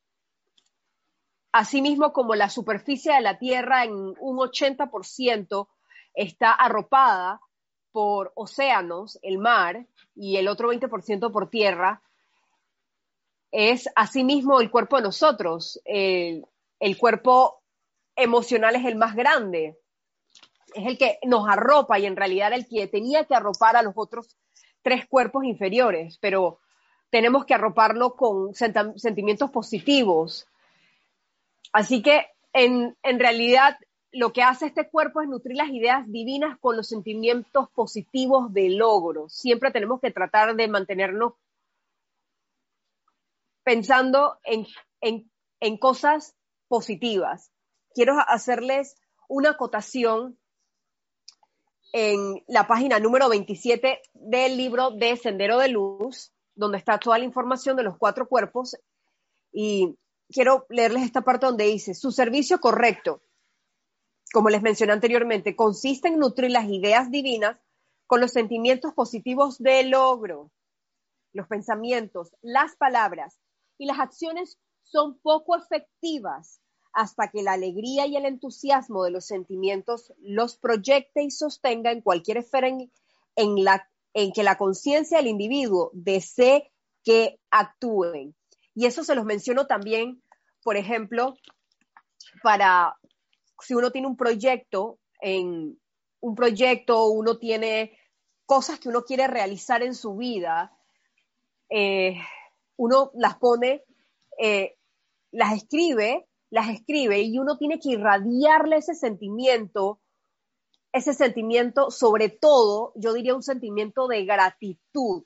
[1.51, 5.69] asimismo como la superficie de la Tierra en un 80%
[6.13, 7.41] está arropada
[7.93, 12.03] por océanos, el mar, y el otro 20% por tierra,
[13.51, 15.81] es asimismo el cuerpo de nosotros.
[15.85, 17.63] el cuerpo
[18.17, 19.79] emocional es el más grande,
[20.75, 23.95] es el que nos arropa y en realidad el que tenía que arropar a los
[23.97, 24.37] otros
[24.83, 26.59] tres cuerpos inferiores, pero
[27.11, 30.47] tenemos que arroparlo con sentimientos positivos.
[31.73, 33.79] Así que en, en realidad
[34.13, 38.71] lo que hace este cuerpo es nutrir las ideas divinas con los sentimientos positivos de
[38.71, 39.29] logro.
[39.29, 41.35] Siempre tenemos que tratar de mantenernos
[43.69, 44.66] pensando en,
[45.03, 46.35] en, cosas
[46.69, 47.53] positivas.
[47.93, 48.97] Quiero hacerles
[49.29, 50.39] una acotación
[51.93, 57.27] en la página número 27 del libro de Sendero de Luz, donde está toda la
[57.27, 58.75] información de los cuatro cuerpos.
[59.53, 59.99] Y
[60.31, 63.21] quiero leerles esta parte donde dice, su servicio correcto
[64.33, 67.59] como les mencioné anteriormente, consiste en nutrir las ideas divinas
[68.07, 70.51] con los sentimientos positivos de logro.
[71.33, 73.39] Los pensamientos, las palabras
[73.79, 76.61] y las acciones son poco efectivas
[76.93, 82.03] hasta que la alegría y el entusiasmo de los sentimientos los proyecte y sostenga en
[82.03, 86.72] cualquier esfera en, la, en que la conciencia del individuo desee
[87.05, 88.35] que actúen.
[88.74, 90.22] Y eso se los menciono también,
[90.62, 91.35] por ejemplo,
[92.43, 92.97] para
[93.61, 95.81] si uno tiene un proyecto, en
[96.20, 97.99] un proyecto, uno tiene
[98.47, 100.76] cosas que uno quiere realizar en su vida,
[101.70, 102.16] eh,
[102.79, 103.85] uno las pone,
[104.39, 104.76] eh,
[105.33, 110.01] las escribe, las escribe y uno tiene que irradiarle ese sentimiento,
[110.93, 115.24] ese sentimiento, sobre todo, yo diría un sentimiento de gratitud,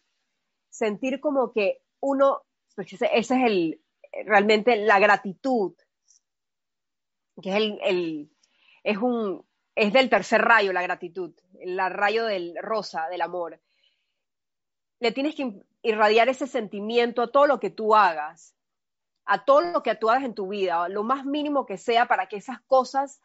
[0.68, 2.42] sentir como que uno,
[2.74, 3.80] pues ese, es el,
[4.24, 5.74] realmente la gratitud,
[7.40, 8.30] que es el,
[8.82, 13.60] es un, es del tercer rayo la gratitud, el rayo del rosa, del amor.
[15.02, 18.54] Le tienes que irradiar ese sentimiento a todo lo que tú hagas,
[19.24, 22.28] a todo lo que tú hagas en tu vida, lo más mínimo que sea para
[22.28, 23.20] que esas cosas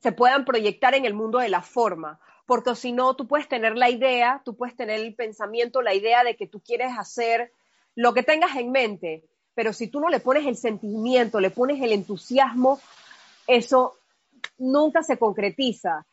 [0.00, 2.20] se puedan proyectar en el mundo de la forma.
[2.46, 6.22] Porque si no, tú puedes tener la idea, tú puedes tener el pensamiento, la idea
[6.22, 7.50] de que tú quieres hacer
[7.96, 9.24] lo que tengas en mente,
[9.56, 12.78] pero si tú no le pones el sentimiento, le pones el entusiasmo,
[13.48, 13.98] eso
[14.56, 16.06] nunca se concretiza.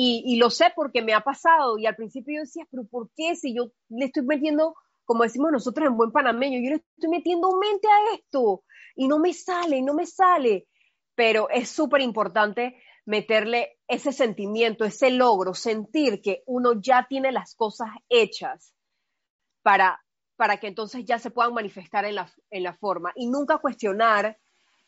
[0.00, 3.34] Y, lo sé porque me ha pasado y al principio yo decía, pero ¿por qué
[3.34, 7.58] si yo le estoy metiendo, como decimos nosotros en buen panameño, yo le estoy metiendo
[7.58, 8.62] mente a esto
[8.94, 10.68] y no me sale, no me sale?
[11.16, 17.56] Pero es súper importante meterle ese sentimiento, ese logro, sentir que uno ya tiene las
[17.56, 18.72] cosas hechas
[19.62, 20.00] para
[20.36, 24.38] para que entonces ya se puedan manifestar en la, en la forma y nunca cuestionar,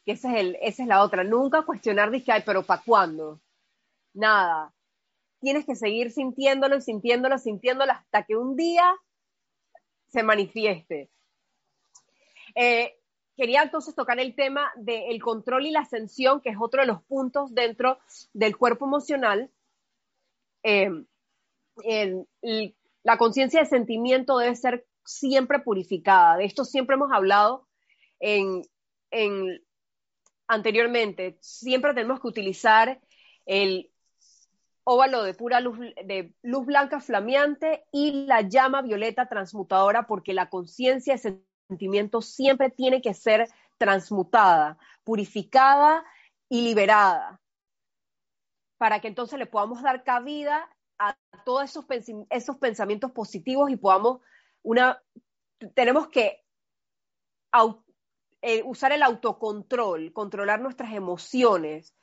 [0.05, 3.41] que ese es el, esa es la otra, nunca cuestionar, dije, ay, pero ¿para cuándo?
[4.15, 4.73] Nada.
[5.41, 8.95] Tienes que seguir sintiéndolo, sintiéndolo, sintiéndolo hasta que un día
[10.09, 11.11] se manifieste.
[12.55, 12.97] Eh,
[13.37, 17.03] quería entonces tocar el tema del control y la ascensión, que es otro de los
[17.05, 17.99] puntos dentro
[18.33, 19.51] del cuerpo emocional.
[20.63, 20.91] Eh,
[23.03, 26.37] la conciencia de sentimiento debe ser siempre purificada.
[26.37, 27.67] De esto siempre hemos hablado
[28.19, 28.63] en,
[30.47, 31.39] anteriormente.
[31.41, 33.01] Siempre tenemos que utilizar
[33.47, 33.91] el
[34.93, 40.51] óvalo de pura luz, de luz blanca flameante y la llama violeta transmutadora porque la
[40.51, 46.05] conciencia, ese sentimiento siempre tiene que ser transmutada, purificada
[46.49, 47.41] y liberada
[48.79, 50.69] para que entonces le podamos dar cabida
[50.99, 51.15] a
[51.45, 51.85] todos esos,
[52.31, 54.23] esos pensamientos positivos y podamos
[54.63, 55.03] una,
[55.75, 56.43] tenemos que
[58.43, 61.95] eh, usar el autocontrol, controlar nuestras emociones.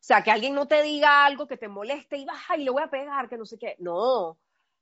[0.00, 2.70] O sea, que alguien no te diga algo que te moleste y baja y le
[2.70, 3.76] voy a pegar, que no sé qué.
[3.78, 4.38] No,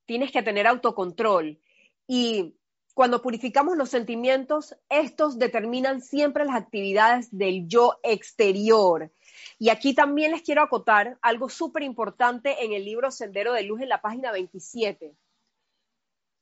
[0.06, 1.58] tienes que tener autocontrol.
[2.06, 2.54] Y
[2.92, 9.10] cuando purificamos los sentimientos, estos determinan siempre las actividades del yo exterior.
[9.58, 13.80] Y aquí también les quiero acotar algo súper importante en el libro Sendero de Luz
[13.80, 15.16] en la página 27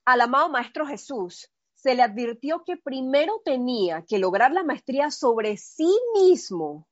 [0.04, 5.56] al amado Maestro Jesús se le advirtió que primero tenía que lograr la maestría sobre
[5.56, 6.86] sí mismo,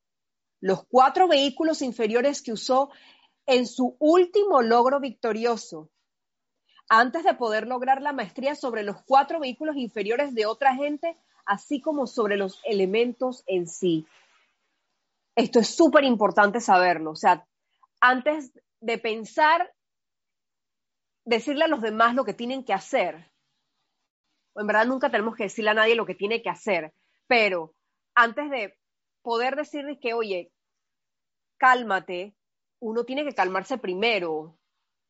[0.61, 2.91] los cuatro vehículos inferiores que usó
[3.47, 5.91] en su último logro victorioso.
[6.93, 11.81] antes de poder lograr la maestría sobre los cuatro vehículos inferiores de otra gente, así
[11.81, 14.09] como sobre los elementos en sí.
[15.37, 17.13] Esto es súper importante saberlo.
[17.13, 17.47] O sea,
[18.01, 19.73] antes de pensar,
[21.25, 23.31] decirle a los demás lo que tienen que hacer.
[24.57, 26.93] En verdad nunca tenemos que decirle a nadie lo que tiene que hacer,
[27.29, 27.73] pero
[28.17, 28.77] antes de
[29.23, 30.53] poder decirles que, oye,
[31.59, 32.35] cálmate,
[32.79, 34.57] uno tiene que calmarse primero,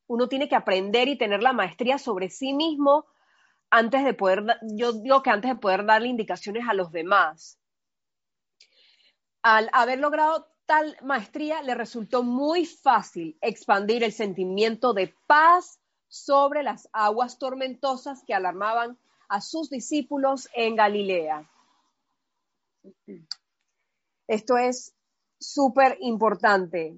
[0.07, 3.07] uno tiene que aprender y tener la maestría sobre sí mismo
[3.71, 7.59] antes de poder, yo digo que antes de poder darle indicaciones a los demás.
[9.43, 16.63] Al haber logrado tal maestría, le resultó muy fácil expandir el sentimiento de paz sobre
[16.63, 18.99] las aguas tormentosas que alarmaban
[19.29, 21.49] a sus discípulos en Galilea.
[24.31, 24.95] Esto es
[25.41, 26.95] súper importante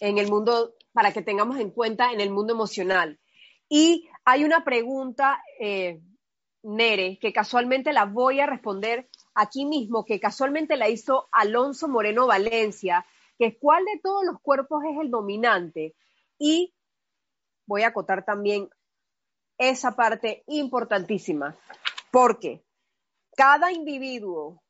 [0.00, 3.18] en el mundo, para que tengamos en cuenta en el mundo emocional.
[3.70, 6.02] Y hay una pregunta, eh,
[6.62, 12.26] Nere, que casualmente la voy a responder aquí mismo, que casualmente la hizo Alonso Moreno
[12.26, 13.06] Valencia,
[13.38, 15.96] que es cuál de todos los cuerpos es el dominante.
[16.38, 16.74] Y
[17.66, 18.68] voy a acotar también
[19.56, 21.56] esa parte importantísima,
[22.10, 22.62] porque
[23.34, 24.62] cada individuo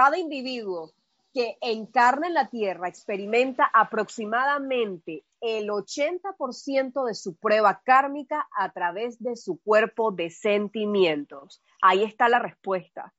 [0.00, 0.94] cada individuo
[1.34, 9.22] que encarna en la Tierra experimenta aproximadamente el 80% de su prueba kármica a través
[9.22, 11.62] de su cuerpo de sentimientos.
[11.82, 13.12] Ahí está la respuesta.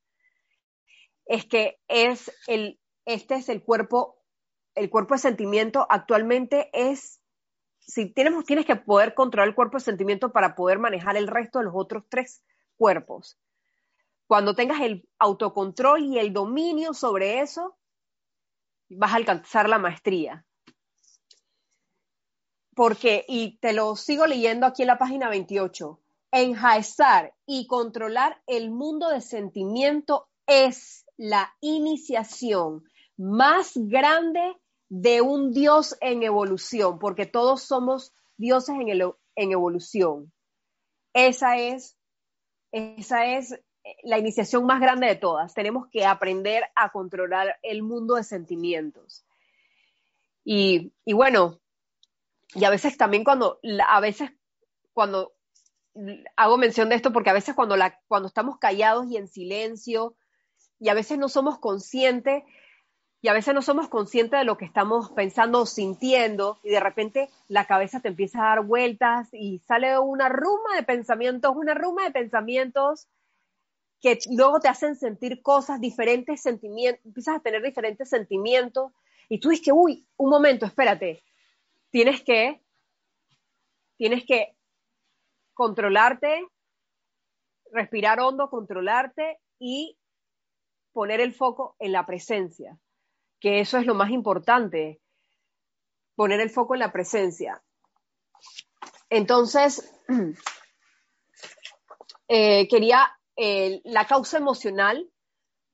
[1.27, 4.17] Es que es el, este es el cuerpo,
[4.73, 7.21] el cuerpo de sentimiento actualmente es,
[7.77, 11.59] si tienes, tienes que poder controlar el cuerpo de sentimiento para poder manejar el resto
[11.59, 12.43] de los otros tres
[12.75, 13.37] cuerpos.
[14.31, 17.75] Cuando tengas el autocontrol y el dominio sobre eso,
[18.87, 20.45] vas a alcanzar la maestría.
[22.73, 25.99] Porque, y te lo sigo leyendo aquí en la página 28,
[26.31, 32.85] enjaezar y controlar el mundo de sentimiento es la iniciación
[33.17, 34.55] más grande
[34.87, 38.87] de un Dios en evolución, porque todos somos dioses en,
[39.35, 40.31] en evolución.
[41.13, 41.97] Esa es,
[42.71, 43.59] esa es
[44.03, 45.53] la iniciación más grande de todas.
[45.53, 49.25] Tenemos que aprender a controlar el mundo de sentimientos.
[50.43, 51.59] Y, bueno,
[52.53, 54.31] y a veces también cuando, a veces
[54.93, 55.33] cuando
[56.35, 57.75] hago mención de esto, porque a veces cuando,
[58.07, 60.15] cuando estamos callados y en silencio,
[60.79, 62.43] y a veces no somos conscientes,
[63.23, 66.79] y a veces no somos conscientes de lo que estamos pensando o sintiendo, y de
[66.79, 71.75] repente la cabeza te empieza a dar vueltas y sale una ruma de pensamientos, una
[71.75, 73.07] ruma de pensamientos
[74.01, 78.91] que luego te hacen sentir cosas, diferentes sentimientos, empiezas a tener diferentes sentimientos
[79.29, 81.23] y tú dices que, uy, un momento, espérate,
[81.91, 82.61] tienes que,
[83.97, 84.55] tienes que
[85.53, 86.47] controlarte,
[87.71, 89.97] respirar hondo, controlarte y
[90.91, 92.77] poner el foco en la presencia,
[93.39, 94.99] que eso es lo más importante,
[96.15, 97.63] poner el foco en la presencia.
[99.09, 99.93] Entonces,
[102.27, 103.17] eh, quería
[103.83, 105.09] la causa emocional,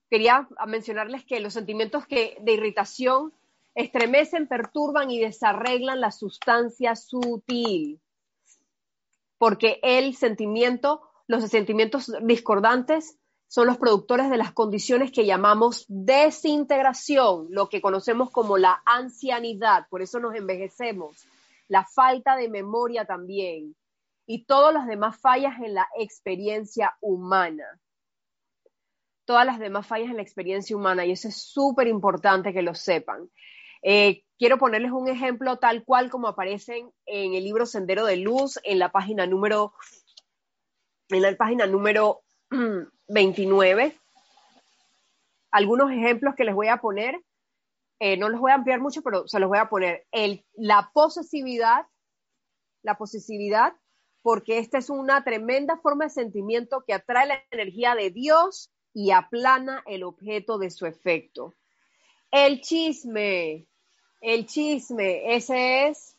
[0.10, 3.34] quería mencionarles que los sentimientos que, de irritación
[3.76, 8.00] estremecen, perturban y desarreglan la sustancia sutil.
[9.38, 17.48] Porque el sentimiento, los sentimientos discordantes son los productores de las condiciones que llamamos desintegración,
[17.50, 21.28] lo que conocemos como la ancianidad, por eso nos envejecemos,
[21.68, 23.76] la falta de memoria también,
[24.28, 27.80] y todas las demás fallas en la experiencia humana.
[29.26, 32.76] Todas las demás fallas en la experiencia humana, y eso es súper importante que lo
[32.76, 33.32] sepan.
[33.82, 38.60] Eh, quiero ponerles un ejemplo tal cual como aparecen en el libro Sendero de Luz,
[38.64, 39.74] en la página número,
[41.10, 42.22] en la página número
[43.08, 43.98] 29.
[45.52, 47.24] Algunos ejemplos que les voy a poner,
[48.00, 50.06] eh, no los voy a ampliar mucho, pero se los voy a poner.
[50.12, 51.86] El, la posesividad,
[52.84, 53.74] la posesividad
[54.28, 59.12] porque esta es una tremenda forma de sentimiento que atrae la energía de Dios y
[59.12, 61.56] aplana el objeto de su efecto.
[62.30, 63.68] El chisme,
[64.20, 66.18] el chisme, ese es,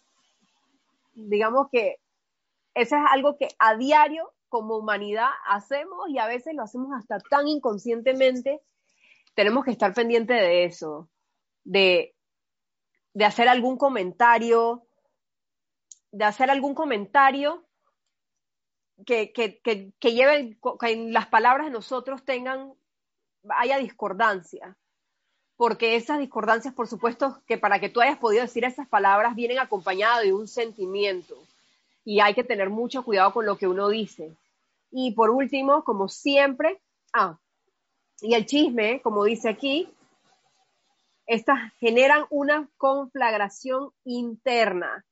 [1.12, 1.96] digamos que,
[2.72, 7.18] ese es algo que a diario como humanidad hacemos y a veces lo hacemos hasta
[7.18, 8.62] tan inconscientemente.
[9.34, 11.10] Tenemos que estar pendientes de eso,
[11.62, 12.14] de,
[13.12, 14.86] de hacer algún comentario,
[16.10, 17.67] de hacer algún comentario
[19.06, 22.74] que, que, que, que en las palabras de nosotros tengan,
[23.50, 24.76] haya discordancia.
[25.56, 29.58] Porque esas discordancias, por supuesto, que para que tú hayas podido decir esas palabras, vienen
[29.58, 31.36] acompañadas de un sentimiento.
[32.04, 34.34] y hay que tener mucho cuidado con lo que uno dice.
[34.90, 36.80] Y por último, como siempre,
[37.12, 37.38] ah,
[38.20, 39.92] y el chisme, como dice aquí,
[41.26, 45.04] estas generan una conflagración interna.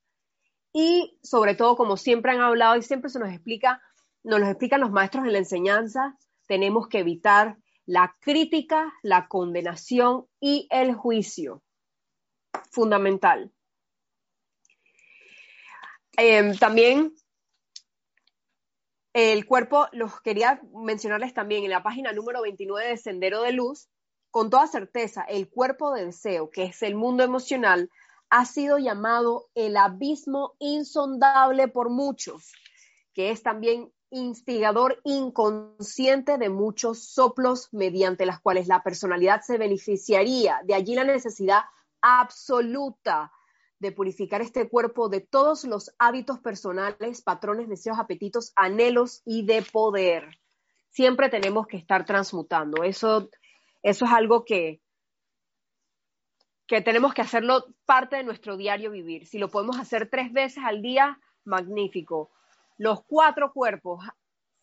[0.78, 3.80] Y sobre todo, como siempre han hablado y siempre se nos explica,
[4.22, 10.26] nos lo explican los maestros en la enseñanza, tenemos que evitar la crítica, la condenación
[10.38, 11.62] y el juicio.
[12.70, 13.54] Fundamental.
[16.18, 17.14] Em, también
[19.14, 23.88] el cuerpo, los quería mencionarles también en la página número 29 de Sendero de Luz,
[24.30, 27.90] con toda certeza, el cuerpo de deseo, que es el mundo emocional,
[28.30, 32.52] ha sido llamado el abismo insondable por muchos,
[33.14, 40.60] que es también instigador inconsciente de muchos soplos mediante las cuales la personalidad se beneficiaría.
[40.64, 41.62] De allí la necesidad
[42.00, 43.32] absoluta
[43.78, 49.62] de purificar este cuerpo de todos los hábitos personales, patrones, deseos, apetitos, anhelos y de
[49.62, 50.38] poder.
[50.90, 52.84] Siempre tenemos que estar transmutando.
[52.84, 53.28] Eso,
[53.82, 54.80] eso es algo que,
[56.66, 59.26] que tenemos que hacerlo parte de nuestro diario vivir.
[59.26, 62.30] Si lo podemos hacer tres veces al día, magnífico.
[62.76, 64.04] Los cuatro cuerpos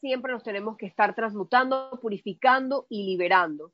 [0.02, 3.72] siempre nos tenemos que estar transmutando, purificando y liberando.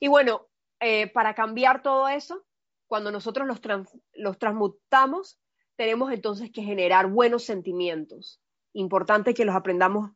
[0.00, 0.48] Y bueno,
[0.80, 2.44] eh, para cambiar todo eso,
[2.86, 3.60] cuando nosotros los,
[4.14, 5.38] los transmutamos,
[5.76, 8.40] tenemos entonces que generar buenos sentimientos.
[8.72, 10.10] Importante que los aprendamos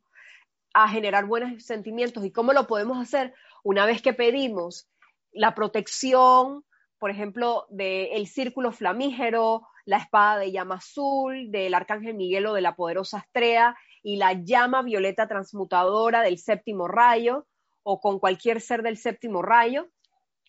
[0.72, 2.24] a generar buenos sentimientos.
[2.24, 3.34] ¿Y cómo lo podemos hacer?
[3.62, 4.88] Una vez que pedimos
[5.36, 6.64] la protección,
[6.98, 12.62] por ejemplo, del círculo flamígero, la espada de llama azul, del arcángel Miguel o de
[12.62, 17.46] la poderosa Astrea y la llama violeta transmutadora del séptimo rayo
[17.82, 19.88] o con cualquier ser del séptimo rayo,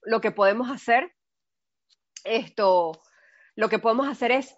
[0.01, 1.13] lo que podemos hacer
[2.23, 2.99] esto,
[3.55, 4.55] lo que podemos hacer es,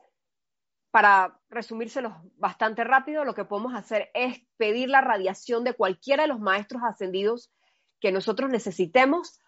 [0.92, 6.30] para resumírselos bastante rápido, lo que podemos hacer es pedir la radiación de cualquiera de
[6.30, 7.52] los maestros ascendidos
[8.00, 9.40] que nosotros necesitemos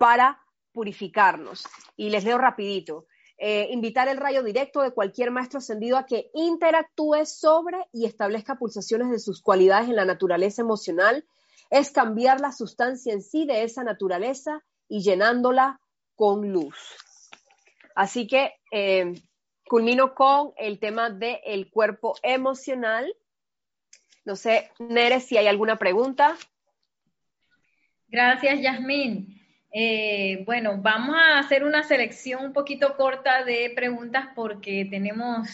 [0.00, 0.40] para
[0.72, 1.68] purificarnos.
[1.94, 3.06] Y les leo rapidito.
[3.36, 8.56] Eh, invitar el rayo directo de cualquier maestro ascendido a que interactúe sobre y establezca
[8.56, 11.26] pulsaciones de sus cualidades en la naturaleza emocional,
[11.68, 15.80] es cambiar la sustancia en sí de esa naturaleza y llenándola
[16.14, 16.76] con luz.
[17.94, 19.12] Así que eh,
[19.68, 23.14] culmino con el tema del cuerpo emocional.
[24.24, 26.38] No sé, Nere, si hay alguna pregunta.
[28.08, 29.39] Gracias, Yasmín.
[29.72, 35.48] Eh, bueno, vamos a hacer una selección un poquito corta de preguntas porque tenemos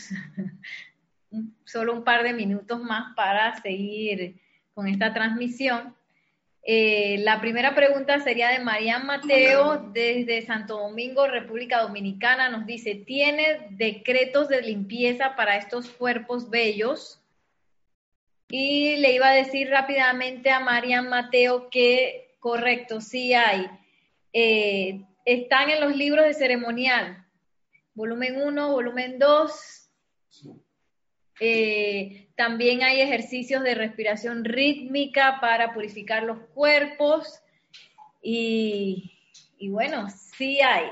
[1.65, 4.37] solo un par de minutos más para seguir
[4.75, 5.95] con esta transmisión.
[6.69, 12.49] Eh, la primera pregunta sería de Marian Mateo desde Santo Domingo, República Dominicana.
[12.49, 17.21] Nos dice, ¿tiene decretos de limpieza para estos cuerpos bellos?
[18.49, 23.69] Y le iba a decir rápidamente a Marian Mateo que, correcto, sí hay.
[24.39, 27.25] Eh, están en los libros de ceremonial,
[27.95, 29.91] volumen 1, volumen 2,
[31.41, 37.41] eh, también hay ejercicios de respiración rítmica para purificar los cuerpos.
[38.21, 39.11] Y,
[39.71, 40.91] bueno, sí hay,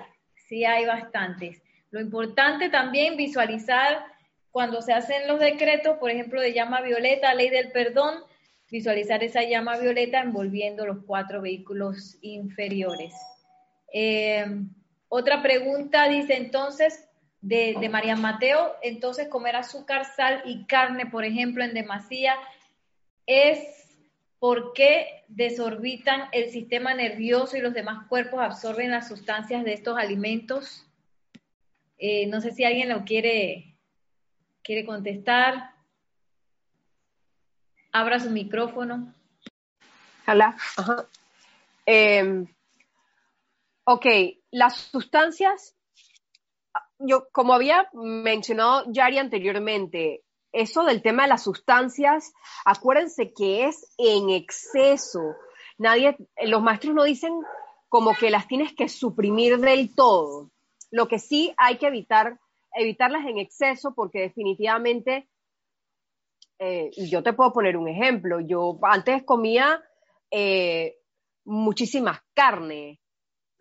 [0.49, 1.61] sí hay bastantes.
[1.91, 4.07] Lo importante también visualizar
[4.53, 8.25] cuando se hacen los decretos, por ejemplo, de llama violeta, ley del perdón,
[8.71, 13.13] visualizar esa llama violeta envolviendo los cuatro vehículos inferiores.
[13.97, 14.45] Eh,
[15.09, 17.09] otra pregunta dice entonces,
[17.41, 22.35] de, María Mateo, entonces comer azúcar, sal y carne, por ejemplo, en demasía,
[23.25, 23.61] es
[24.41, 30.85] porque desorbitan el sistema nervioso y los demás cuerpos absorben las sustancias de estos alimentos.
[31.97, 33.77] Eh, no sé si alguien lo quiere,
[34.63, 35.71] quiere contestar.
[37.93, 39.15] Abra su micrófono.
[40.27, 40.57] Hola.
[41.87, 42.47] Em,
[43.85, 44.07] ok,
[44.51, 45.75] las sustancias
[46.99, 52.33] yo, como había mencionado Yari anteriormente, eso del tema de las sustancias,
[52.65, 55.35] acuérdense que es en exceso.
[55.79, 57.33] Nadie, los maestros no dicen
[57.89, 60.51] como que las tienes que suprimir del todo.
[60.91, 62.39] Lo que sí hay que evitar,
[62.73, 65.29] evitarlas en exceso porque definitivamente,
[66.61, 69.83] eh, yo te puedo poner un ejemplo, yo antes comía
[70.31, 70.99] eh,
[71.45, 73.01] muchísimas carne,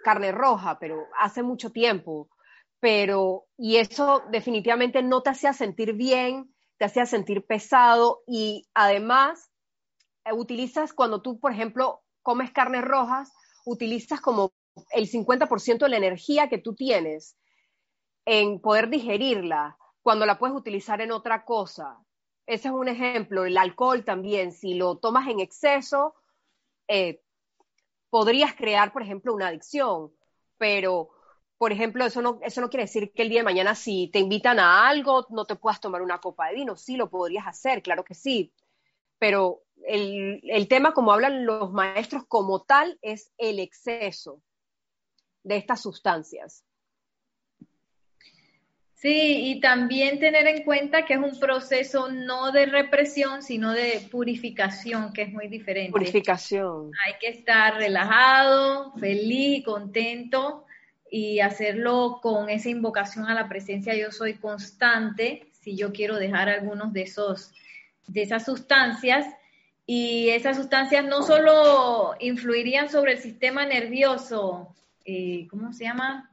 [0.04, 2.30] carne roja, pero hace mucho tiempo
[2.84, 9.50] pero, y eso definitivamente no te hacía sentir bien, te hacía sentir pesado y además
[10.26, 13.32] eh, utilizas cuando tú, por ejemplo, comes carnes rojas,
[13.64, 14.52] utilizas como
[14.92, 17.38] el 50% de la energía que tú tienes
[18.26, 22.00] en poder digerirla cuando la puedes utilizar en otra cosa.
[22.46, 23.46] Ese es un ejemplo.
[23.46, 26.16] El alcohol también, si lo tomas en exceso,
[26.90, 27.23] eh,
[28.14, 30.14] podrías crear, por ejemplo, una adicción.
[30.60, 31.10] Pero,
[31.58, 34.20] por ejemplo, eso no, eso no quiere decir que el día de mañana si te
[34.20, 36.76] invitan a algo, no te puedas tomar una copa de vino.
[36.76, 38.54] Sí, lo podrías hacer, claro que sí.
[39.20, 44.44] Pero el, el tema, como hablan los maestros como tal, es el exceso
[45.44, 46.66] de estas sustancias.
[49.04, 54.08] Sí, y también tener en cuenta que es un proceso no de represión, sino de
[54.10, 55.92] purificación, que es muy diferente.
[55.92, 56.90] Purificación.
[57.06, 60.64] Hay que estar relajado, feliz contento
[61.12, 66.48] y hacerlo con esa invocación a la presencia yo soy constante, si yo quiero dejar
[66.48, 67.52] algunos de esos
[68.08, 69.28] de esas sustancias
[69.86, 74.74] y esas sustancias no solo influirían sobre el sistema nervioso,
[75.04, 76.30] eh, ¿cómo se llama?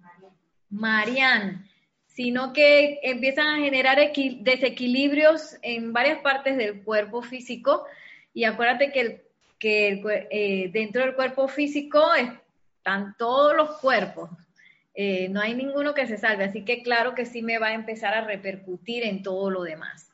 [0.69, 1.69] Marian
[2.15, 7.87] sino que empiezan a generar desequilibrios en varias partes del cuerpo físico.
[8.35, 9.25] Y acuérdate que,
[9.59, 14.31] que eh, dentro del cuerpo físico están todos los cuerpos.
[14.95, 17.75] Eh, no hay ninguno que se salve, así que claro que sí me va a
[17.75, 20.11] empezar a repercutir en todo lo demás.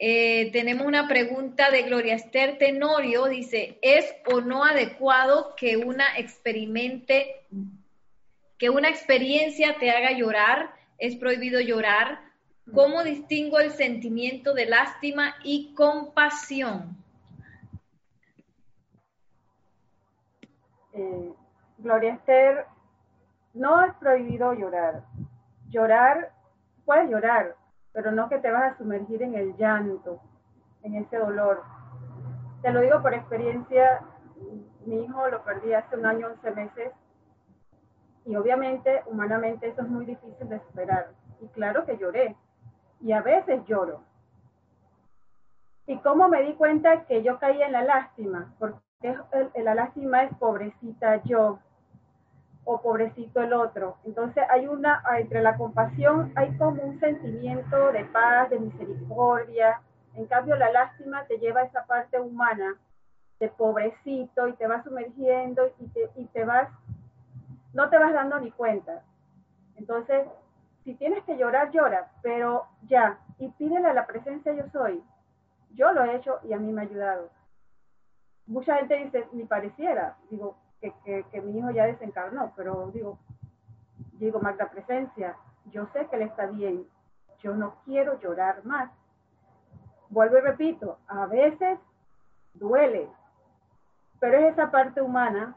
[0.00, 6.04] Eh, tenemos una pregunta de Gloria Esther Tenorio, dice, ¿es o no adecuado que una
[6.18, 7.46] experimente,
[8.58, 12.20] que una experiencia te haga llorar es prohibido llorar.
[12.72, 16.96] ¿Cómo distingo el sentimiento de lástima y compasión?
[20.94, 21.32] Eh,
[21.78, 22.66] Gloria Esther,
[23.52, 25.04] no es prohibido llorar.
[25.68, 26.32] Llorar,
[26.84, 27.56] puedes llorar,
[27.92, 30.20] pero no que te vas a sumergir en el llanto,
[30.82, 31.62] en ese dolor.
[32.62, 34.00] Te lo digo por experiencia,
[34.86, 36.92] mi hijo lo perdí hace un año, 11 meses,
[38.26, 41.10] y obviamente, humanamente, eso es muy difícil de superar.
[41.40, 42.36] Y claro que lloré.
[43.00, 44.02] Y a veces lloro.
[45.86, 48.54] ¿Y cómo me di cuenta que yo caía en la lástima?
[48.58, 48.78] Porque
[49.62, 51.58] la lástima es pobrecita yo
[52.64, 53.98] o pobrecito el otro.
[54.04, 59.82] Entonces hay una, entre la compasión hay como un sentimiento de paz, de misericordia.
[60.14, 62.76] En cambio la lástima te lleva a esa parte humana
[63.38, 66.70] de pobrecito y te vas sumergiendo y te, y te vas
[67.74, 69.02] no te vas dando ni cuenta.
[69.76, 70.26] Entonces,
[70.84, 75.02] si tienes que llorar, llora, pero ya, y pídele a la presencia yo soy.
[75.74, 77.30] Yo lo he hecho y a mí me ha ayudado.
[78.46, 83.18] Mucha gente dice, ni pareciera, digo, que, mi hijo ya desencarnó, pero digo,
[84.12, 85.36] digo, Magda Presencia,
[85.70, 86.86] yo sé que él está bien,
[87.40, 88.90] yo no quiero llorar más.
[90.10, 91.78] Vuelvo y repito, a veces
[92.52, 93.08] duele,
[94.20, 95.56] pero es esa parte humana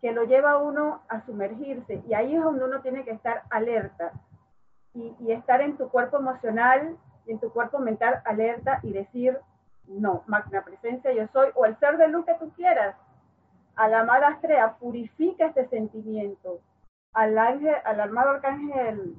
[0.00, 2.02] que lo lleva a uno a sumergirse.
[2.08, 4.12] Y ahí es donde uno tiene que estar alerta
[4.94, 6.96] y, estar en tu cuerpo emocional
[7.26, 9.38] y en tu cuerpo mental alerta y decir,
[9.86, 12.96] no, magna presencia yo soy, o el ser de luz que tú quieras.
[13.76, 16.60] A la Astrea, purifica este sentimiento.
[17.12, 19.16] Al ángel, al armado arcángel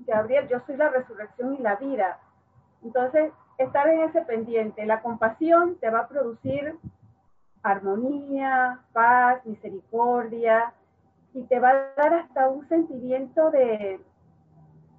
[0.00, 2.18] Gabriel, yo soy la resurrección y la vida.
[2.82, 6.76] Entonces, estar en ese pendiente, la compasión te va a producir
[7.64, 10.72] armonía, paz, misericordia,
[11.32, 14.00] y te va a dar hasta un sentimiento de,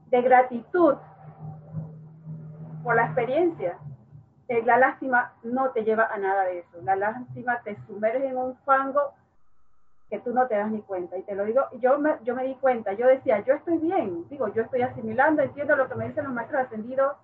[0.10, 0.96] de gratitud
[2.84, 3.78] por la experiencia.
[4.48, 6.82] Eh, la lástima no te lleva a nada de eso.
[6.84, 9.14] La lástima te sumerge en un fango
[10.10, 11.18] que tú no te das ni cuenta.
[11.18, 14.28] Y te lo digo, yo me, yo me di cuenta, yo decía, yo estoy bien,
[14.30, 17.16] digo, yo estoy asimilando, entiendo lo que me dicen los maestros ascendidos,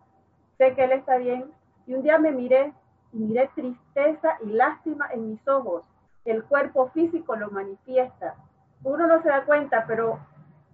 [0.57, 1.51] sé que él está bien.
[1.85, 2.73] Y un día me miré
[3.13, 5.83] miré tristeza y lástima en mis ojos.
[6.25, 8.35] El cuerpo físico lo manifiesta.
[8.83, 10.19] Uno no se da cuenta, pero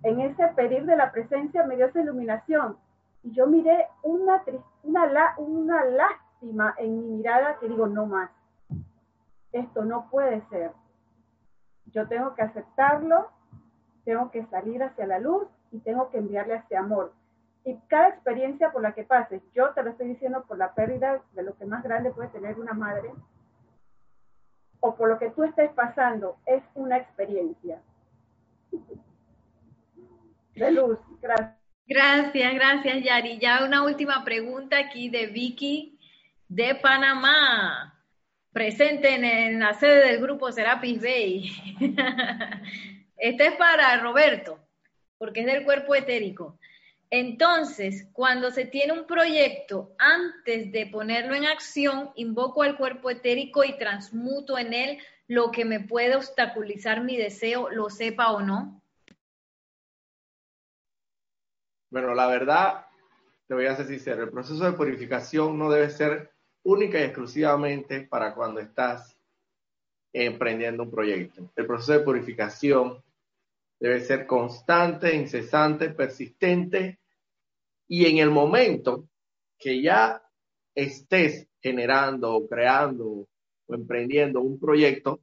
[0.03, 2.77] en ese pedir de la presencia me dio esa iluminación.
[3.23, 4.43] Y yo miré una,
[4.84, 8.30] una, una lástima en mi mirada que digo, no más.
[9.51, 10.72] Esto no puede ser.
[11.88, 13.30] Yo tengo que aceptarlo,
[14.03, 17.14] tengo que salir hacia la luz y tengo que enviarle ese amor.
[17.65, 21.21] Y cada experiencia por la que pases, yo te lo estoy diciendo por la pérdida
[21.34, 23.11] de lo que más grande puede tener una madre,
[24.79, 27.81] o por lo que tú estés pasando, es una experiencia.
[30.55, 31.57] De luz, gracias.
[31.89, 33.39] Gracias, gracias Yari.
[33.39, 35.97] Ya una última pregunta aquí de Vicky
[36.49, 37.97] de Panamá,
[38.51, 41.51] presente en, la sede del grupo Serapis Bay.
[43.19, 44.59] Este es para Roberto,
[45.17, 46.59] porque es del cuerpo etérico.
[47.09, 53.63] Entonces, cuando se tiene un proyecto, antes de ponerlo en acción, invoco al cuerpo etérico
[53.63, 54.97] y transmuto en él
[55.27, 58.81] lo que me puede obstaculizar mi deseo, lo sepa o no.
[61.89, 62.85] Bueno, la verdad,
[63.47, 68.01] te voy a ser sincero, el proceso de purificación no debe ser única y exclusivamente
[68.01, 69.17] para cuando estás
[70.11, 71.49] emprendiendo un proyecto.
[71.55, 73.01] El proceso de purificación
[73.79, 76.99] debe ser constante, incesante, persistente
[77.87, 79.07] y en el momento
[79.57, 80.21] que ya
[80.75, 83.27] estés generando o creando
[83.67, 85.21] o emprendiendo un proyecto,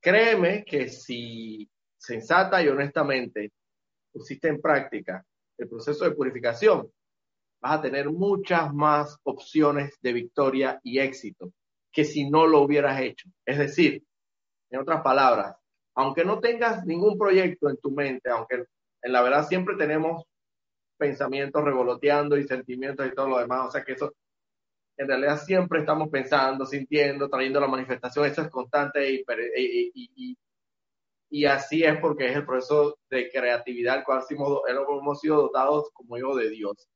[0.00, 3.52] créeme que si sensata y honestamente
[4.12, 5.24] pusiste en práctica
[5.58, 6.90] el proceso de purificación,
[7.60, 11.52] vas a tener muchas más opciones de victoria y éxito
[11.90, 13.28] que si no lo hubieras hecho.
[13.44, 14.04] Es decir,
[14.70, 15.56] en otras palabras,
[15.94, 18.64] aunque no tengas ningún proyecto en tu mente, aunque
[19.02, 20.24] en la verdad siempre tenemos
[20.96, 24.12] pensamientos revoloteando y sentimientos y todo lo demás, o sea que eso
[24.96, 29.24] en realidad siempre estamos pensando, sintiendo, trayendo la manifestación, eso es constante y,
[29.56, 30.36] y,
[31.30, 36.16] y, así es porque es el proceso de creatividad al cual hemos, sido dotados como
[36.16, 36.88] hijo de Dios.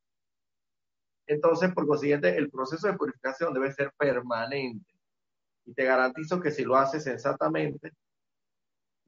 [1.26, 4.94] Entonces, por consiguiente, el proceso de purificación debe ser permanente.
[5.66, 7.92] Y te garantizo que si lo haces sensatamente,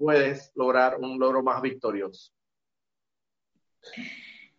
[0.01, 2.33] puedes lograr un logro más victorioso.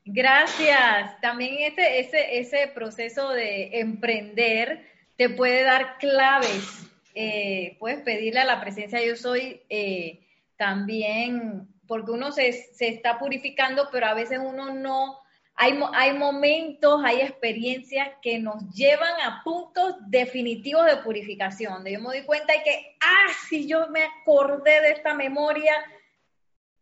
[0.06, 1.20] Gracias.
[1.20, 4.86] También ese, ese, ese proceso de emprender
[5.18, 6.88] te puede dar claves.
[7.16, 10.20] Eh, puedes pedirle a la presencia yo soy eh,
[10.58, 15.18] también, porque uno se, se, está purificando, pero a veces uno no,
[15.62, 22.08] hay, momentos, hay experiencias que nos llevan a puntos definitivos de purificación, donde yo me
[22.08, 25.74] doy cuenta de que, ah, si yo me acordé de esta memoria,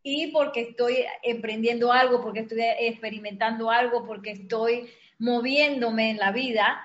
[0.02, 6.82] y porque estoy emprendiendo algo, porque estoy experimentando algo, porque estoy moviéndome en la vida,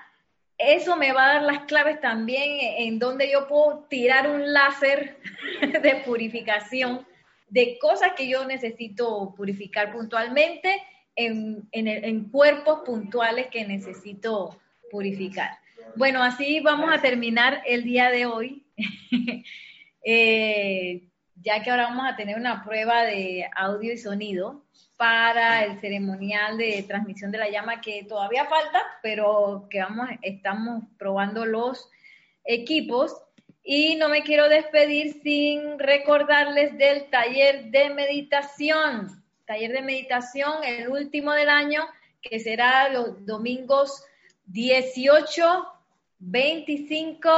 [0.57, 5.17] eso me va a dar las claves también en donde yo puedo tirar un láser
[5.81, 7.07] de purificación
[7.47, 10.81] de cosas que yo necesito purificar puntualmente
[11.15, 14.57] en, cuerpos puntuales que necesito
[14.91, 15.57] purificar.
[15.95, 18.65] Bueno, así vamos a terminar el día de hoy.
[20.03, 21.03] eh,
[21.41, 24.65] ya que ahora vamos a tener una prueba de audio y sonido
[24.97, 30.83] para el ceremonial de transmisión de la llama que todavía falta, pero que vamos, estamos
[30.97, 31.89] probando los
[32.45, 33.15] equipos.
[33.63, 39.24] Y no me quiero despedir sin recordarles del taller de meditación.
[39.45, 41.85] Taller de meditación, el último del año,
[42.21, 44.03] que será los domingos
[44.47, 45.67] 18,
[46.19, 47.29] 25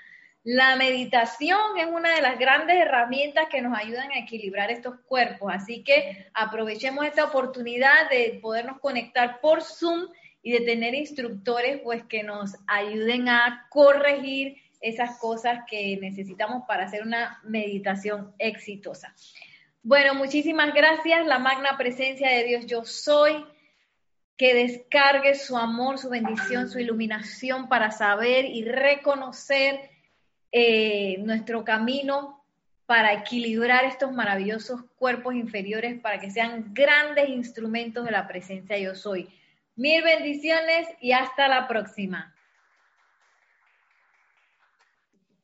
[0.45, 5.51] La meditación es una de las grandes herramientas que nos ayudan a equilibrar estos cuerpos,
[5.51, 10.07] así que aprovechemos esta oportunidad de podernos conectar por Zoom
[10.43, 16.85] y de tener instructores pues que nos ayuden a corregir esas cosas que necesitamos para
[16.85, 19.15] hacer una meditación exitosa.
[19.83, 21.27] Bueno, muchísimas gracias.
[21.27, 23.47] La magna presencia de Dios yo soy.
[24.37, 29.94] Que descargue su amor, su bendición, su iluminación para saber y reconocer
[30.57, 32.45] eh, nuestro camino
[32.87, 38.95] para equilibrar estos maravillosos cuerpos inferiores para que sean grandes instrumentos de la presencia yo
[38.95, 39.29] soy.
[39.75, 42.34] Mil bendiciones y hasta la próxima.